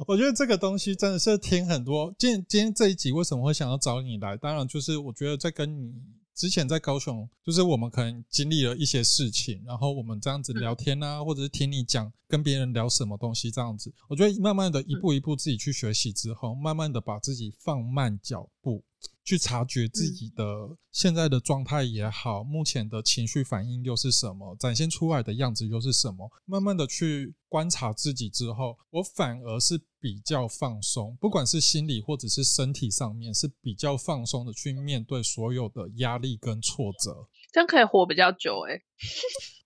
[0.08, 2.14] 我觉得这个东西真的是听很多。
[2.18, 4.36] 今天今天这一集为什么会想要找你来？
[4.38, 5.94] 当然就是我觉得在跟你
[6.38, 13.92] 之前在高雄，就是我们可能经历了一些事情，然后我们这样子聊天啊，或者是听你讲跟别人聊什么东西这样子。
[14.08, 18.84] 我觉得慢慢的一步一步自己去学习之后，慢慢的把自己放慢脚步。
[19.28, 20.46] 去察觉自己的
[20.94, 38.82] 现在的状态也好，目前的情绪反应又是什么，展现出来的样子又是什么，慢慢的去观察自己之后，我反而是比较放松，不管是心理或者是身体上面，是比较放松的去面对所有的压力跟挫折，这样可以活比较久哎、欸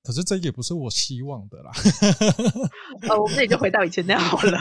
[0.02, 1.72] 可是这也不是我希望的啦。
[3.08, 4.60] 呃，我们也就回到以前那样好了。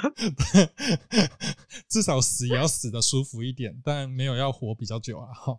[1.88, 5.32] 至少死也要死的舒服一点，但没有要活比较久啊。
[5.32, 5.56] 哈，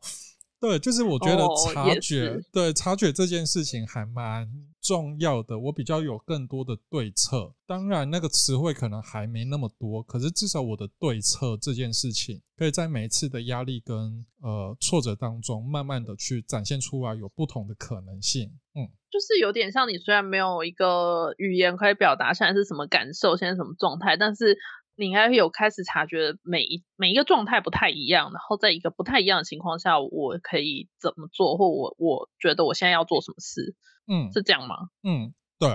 [0.59, 4.47] 对，就是我觉得察觉，哦、对察觉这件事情还蛮
[4.81, 5.59] 重要的。
[5.59, 18.49] 我比较有更多的对策，当然那个词汇可能还没那么多，可是至少我的对策这件事情，可以在每一次的压力跟呃挫折当中，慢慢的去展现出来有不同的可能性。
[18.75, 18.89] 嗯。
[19.11, 24.57] 就是有点像你，虽然没有一个语言可以表达现在是什么感受，现在什么状态，但是
[24.95, 33.75] 你应该有开始察觉每一每一个状态不太一样，然后在一个不太一样的情况下，我可以怎么做，或我我觉得我现在要做什么事，
[34.11, 34.75] 嗯，是这样吗？
[35.03, 35.69] 嗯，对，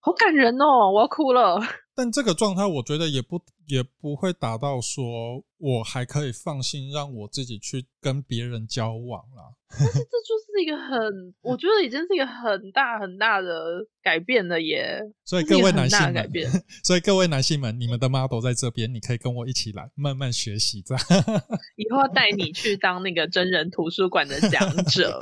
[0.00, 1.60] 好感人哦，我要哭了。
[1.94, 9.54] 但这个状态，我觉得也不也不会达到说我还可以放心让我自己去跟别人交往啦。
[9.68, 15.02] 但是这就是一个很，我觉得已经是一个很大很大的改变了耶。
[15.24, 16.30] 所以各位男性们。
[16.84, 21.04] 所以各位男性们，你们的 model 在这边，你可以跟我一起来慢慢学习，这样。
[21.74, 25.20] 以后要带你去当那个真人图书馆的讲者。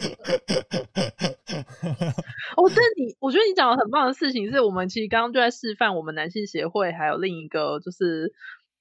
[2.57, 8.34] 哦，但你，我觉得你讲的很棒的事情是，我们其实刚刚就在示范，我们男性协会还有另一个就是。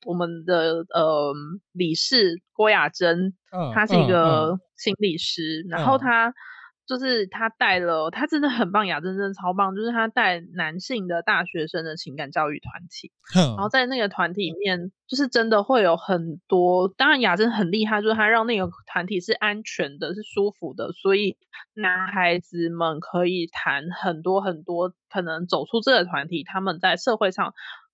[0.05, 1.33] 我们的呃
[1.71, 3.33] 理事郭雅珍，
[3.73, 6.33] 她是一个心理师，然后她
[6.85, 21.37] 就是她带了，她真的很棒，雅珍真的超棒，就是她带男性的大学生的情感教育团体，然后在那个团体里面，就是真的会有很多，当然雅珍很厉害，就是她让那个团体是安全的，是舒服的，所以
[21.73, 27.53] 男孩子们可以谈很多很多，可能走出这个团体，他们在社会上。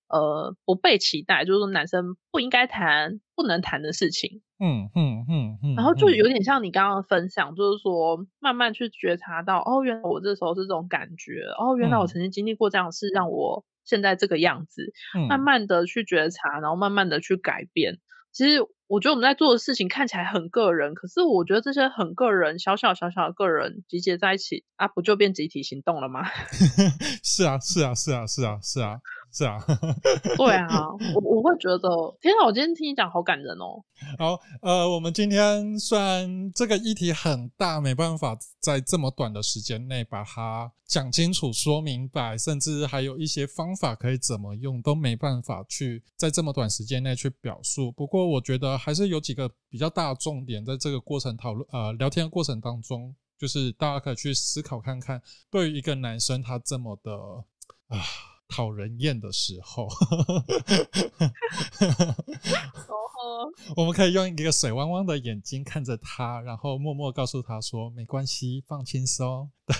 [0.09, 4.41] 呃，不被期待，就是说男生不应该谈、不能谈的事情。
[4.59, 5.75] 嗯嗯嗯嗯。
[5.75, 14.91] 然后就有点像你刚刚分享，就是说慢慢去觉察到，哦，原来我这时候是这种感觉，哦，原来我曾经经历过这样的事，让我现在这个样子。
[15.15, 15.27] 嗯。
[15.27, 17.99] 慢慢的去觉察，然后慢慢的去改变。
[18.31, 26.25] 其实我觉得我们在做的事情看起来很个人，可是我觉得这些很个人、小小小小的个人集结在一起啊，不就变集体行动了吗？
[27.23, 28.99] 是啊，是啊，是啊，是啊，是啊。
[29.31, 29.57] 是啊，
[30.37, 33.83] 对啊，我我会觉得，天啊，我今天听你讲好感人哦。
[34.17, 47.91] 好，呃，我们今天虽然这个议题很大，没办法在这么短的时间内把它讲清楚、说明白，甚至还有一些方法可以怎么用，都没办法去在这么短时间内去表述。
[47.91, 55.21] 不过，我觉得还是有几个比较大的重点，在这个过程讨论呃聊天的过程当中，就是大家可以去思考看看，
[55.51, 57.13] 对于一个男生他这么的
[57.89, 58.01] 啊。
[58.49, 59.87] 讨人厌的时候，
[63.75, 69.75] 我们可以用一个水汪汪的眼睛看着他，然后默默告诉他说：“没关系，放轻松。” 对，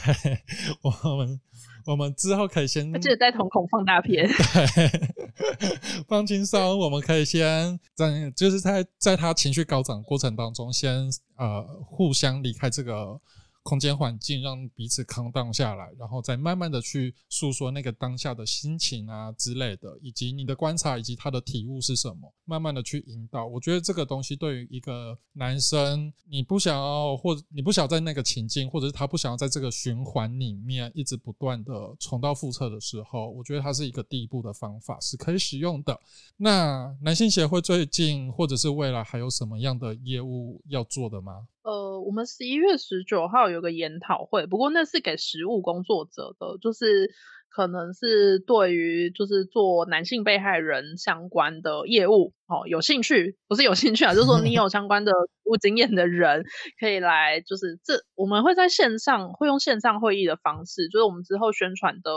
[0.83, 1.41] 我们，
[1.87, 4.27] 我们之后可以先记得带瞳孔放大片。
[4.27, 13.19] 对，放轻松，我们可以先在，就是在在他情绪高涨过程当中先，先呃互相离开这个。
[13.63, 23.45] 空间环境让彼此 calm down 下来，然后再慢慢的去诉说那个当下的心情啊之类的，以及你的观察以及他的体悟是什么，慢慢的去引导。
[23.45, 35.99] 我觉得这个东西对于一个男生，你不想要或你不想要在那个情境，或者是他不想要在这个循环里面一直不断的重蹈覆辙的时候，我觉得它是一个第一步的方法，是可以使用的。
[36.37, 41.47] 那男性协会最近或者是未来还有什么样的业务要做的吗？
[41.61, 47.11] 呃，我们十一月十九号有个研讨会，不过那是给实务工作者的，就是
[47.49, 55.11] 可能是对于就是做男性被害人相关的业务哦，有兴趣，不是有兴趣啊，就是说你有相关的
[55.43, 56.43] 服务经验的人
[56.79, 62.11] 可以来，就是这我们会在线上会用线上会议的方式，就是我们之后宣传的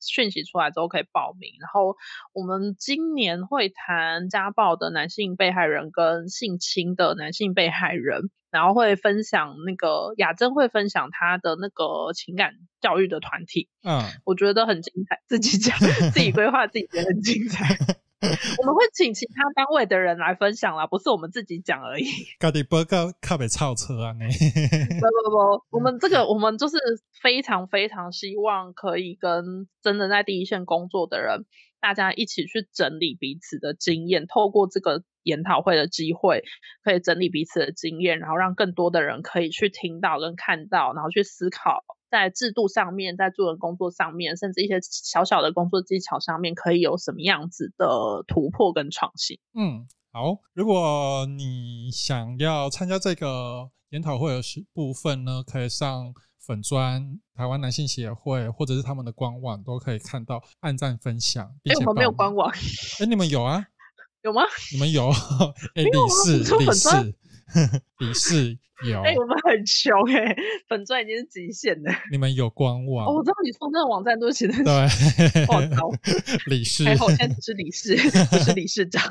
[0.00, 1.94] 讯息出来之后可以报名，然后
[2.32, 8.30] 我们今年会谈家暴的男性被害人跟性侵的男性被害人。
[8.48, 17.76] 然后会分享那个雅珍会分享她的那个情感教育的团体，嗯，我觉得很精彩，自己讲自己规划自己觉得很精彩。
[18.58, 22.04] 我们会请其他单位的人来分享啦，不是我们自己讲而已。
[22.40, 24.12] 家己报告靠北超车啊！
[24.14, 26.78] 你不不不， 我们这个我们就是
[27.22, 31.44] 非常非常希望可以跟真的在第一线工作的人，
[31.80, 36.42] 大家一起去整理彼此的经验，透过这个研讨会的机会，
[36.82, 41.84] 可以整理彼此的经验，然后让更多的人可以去听到跟看到，然后去思考。
[42.10, 49.38] 在制度上面，在做的工作上面，甚至一些小小的工作技巧上面，可以有什么样子的突破跟创新？
[49.54, 50.38] 嗯，好。
[50.54, 54.40] 如果你想要参加这个研讨会的
[54.72, 61.44] 部分呢，可以上粉专台湾男性协会，或者是他们的官网，都可以看到按赞分享。
[61.64, 62.48] 哎、欸，我们没有官网。
[62.50, 62.58] 哎、
[63.00, 63.66] 欸，你们有啊？
[64.22, 64.42] 有吗？
[64.72, 65.08] 你们有？
[65.74, 67.14] 哎、欸，理事，理事，
[67.98, 68.58] 理事。
[68.84, 70.36] 有，哎、欸，我们很穷哎、欸，
[70.68, 71.90] 粉钻已经是极限了。
[72.12, 73.06] 你们有官网？
[73.06, 74.52] 哦，我知道你说那个网站都是写的。
[74.62, 75.90] 对，我操，
[76.46, 77.96] 理事，还好我现在只是理事，
[78.30, 79.02] 不是理事长。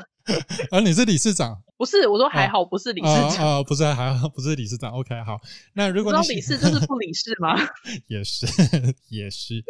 [0.72, 1.62] 而、啊、你是理事长？
[1.78, 3.58] 不是，我说还好，不是理事长。
[3.58, 4.90] 啊，不是还好，不是理事长。
[4.92, 5.38] OK，好。
[5.74, 7.54] 那如果你，你知道理事就是不理事吗？
[8.08, 8.46] 也是，
[9.08, 9.62] 也是。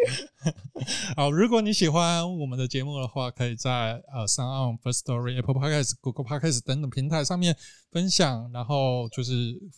[1.16, 7.54] 好，如果你喜欢我们的节目的话，可以在呃 SoundOn Firstory、Apple Podcasts、Google Podcasts 等等平台上面
[7.90, 9.32] 分享，然后就是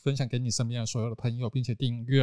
[0.08, 2.20] 分享给你身边的所有的朋友，并且订阅。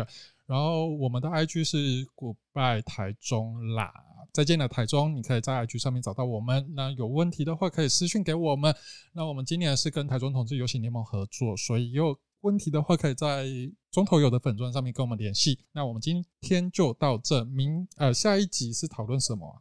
[0.47, 1.77] 然后我们的 IG 是
[2.15, 3.93] Goodbye 台中啦。
[4.35, 5.15] 再见了，台中！
[5.15, 6.69] 你可以在 IG 上面找到我们。
[6.75, 8.75] 那有问题的话，可以私讯给我们。
[9.13, 13.45] 那我们今年是跟台中同志游行联盟合作，所以有问题的话，可以在
[13.89, 15.57] 中投友的粉钻上面跟我们联系。
[15.71, 19.55] 那我们今天就到这，明呃下一集是讨论什么、啊？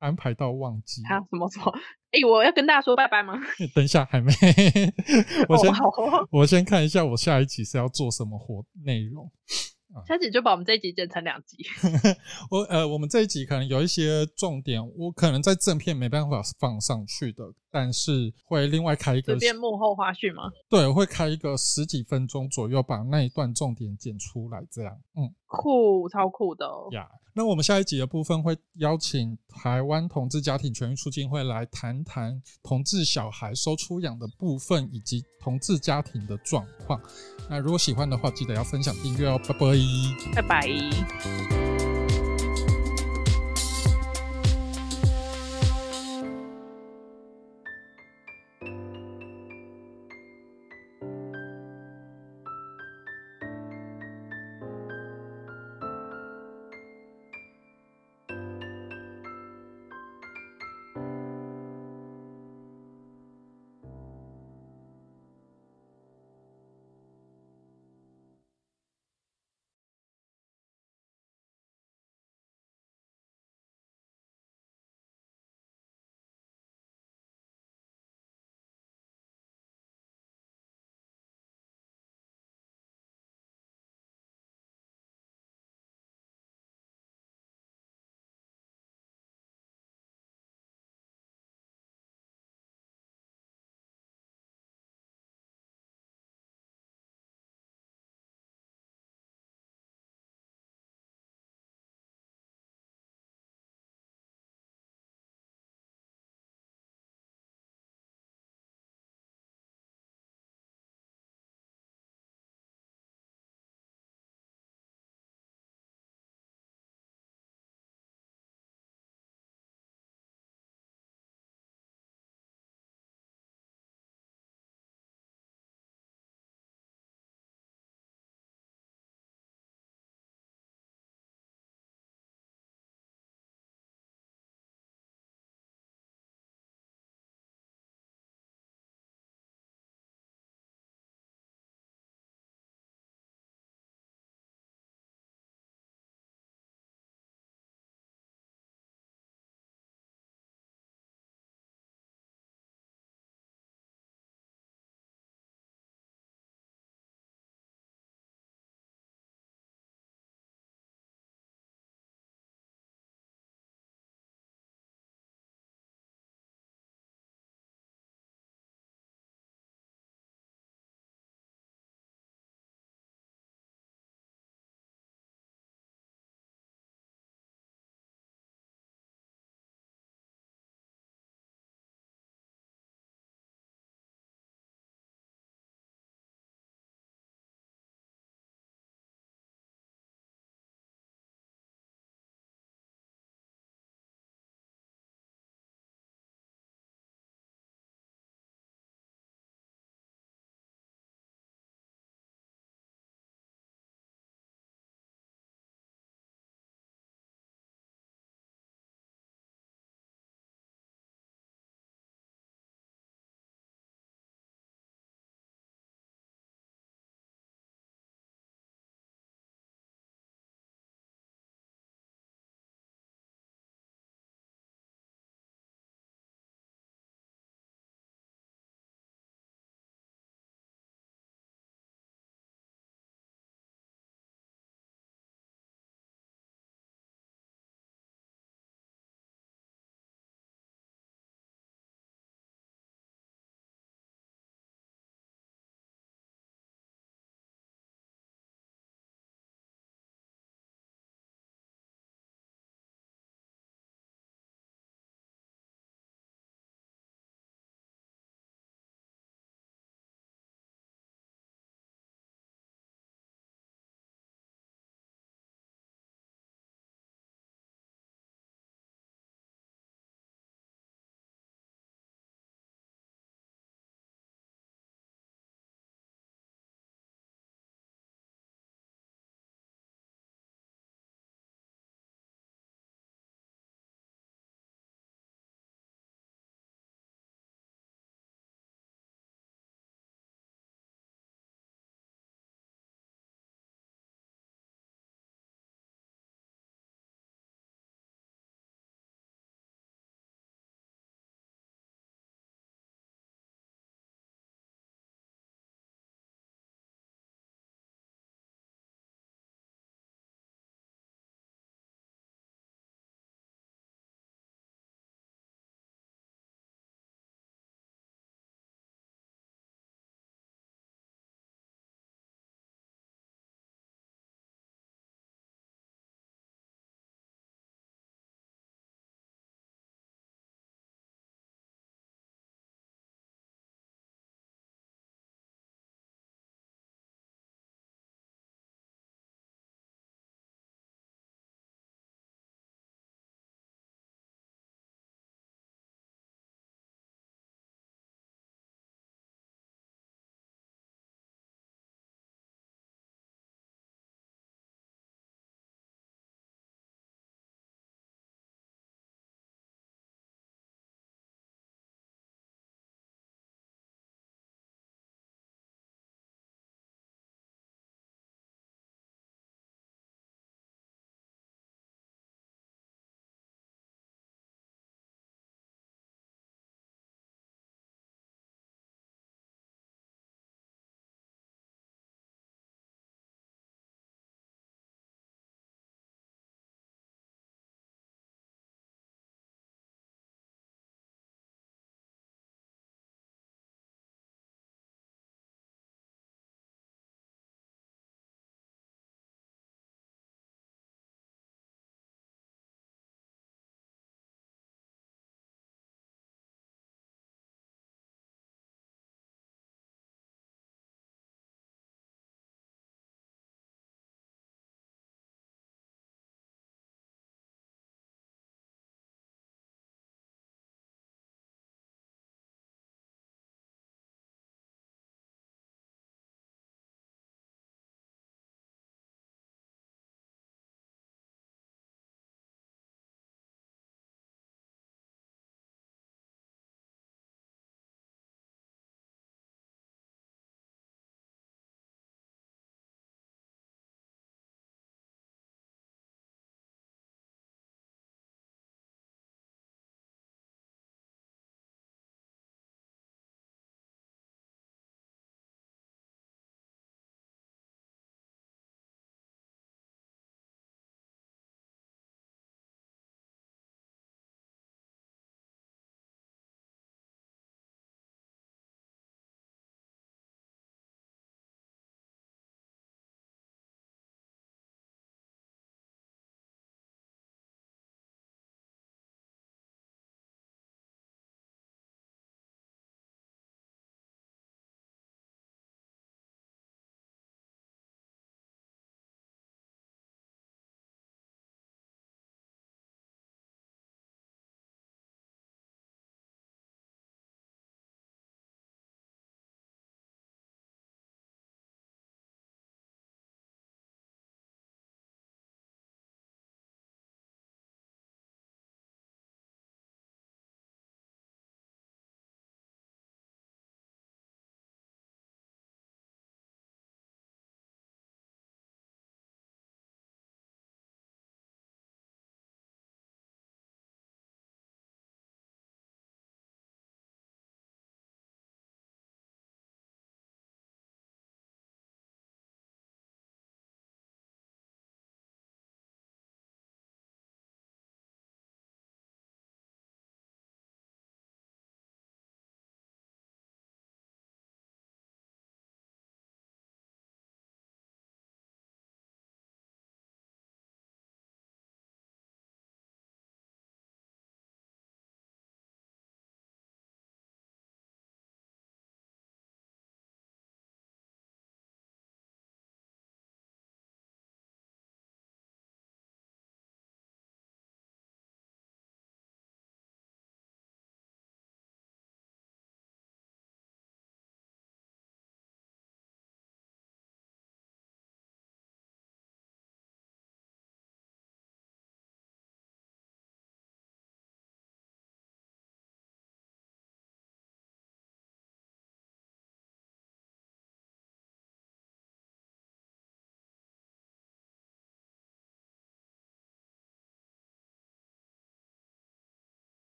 [0.00, 1.20] 安排到忘记啊？
[1.30, 1.72] 什么什么？
[2.10, 3.34] 哎、欸，我要跟大家说拜拜吗？
[3.72, 4.32] 等一下，还没。
[5.48, 9.30] 我先、哦、我先看一下我下一集是要做什么活内容。
[10.06, 11.56] 下集就把我们这一集剪成两集。
[12.50, 19.32] 我呃，我们这一集可能有一些重点，我可能在正片没办法放上去的，但是会另外开一个。
[19.32, 20.50] 这边幕后花絮吗？
[20.68, 24.96] 对，会开一个十几分钟左右，把那一段重点剪出来，这样。
[25.16, 26.64] 嗯，酷，超酷的。
[26.92, 37.00] 呀，yeah, 那我们下一集的部分会邀请台湾同志家庭权益促进会来谈谈同志小孩收出养的部分，以及同志家庭的状况。
[37.48, 39.66] 那如果喜欢的话，记得要分享订阅哦，拜拜。
[40.36, 41.59] 拜拜。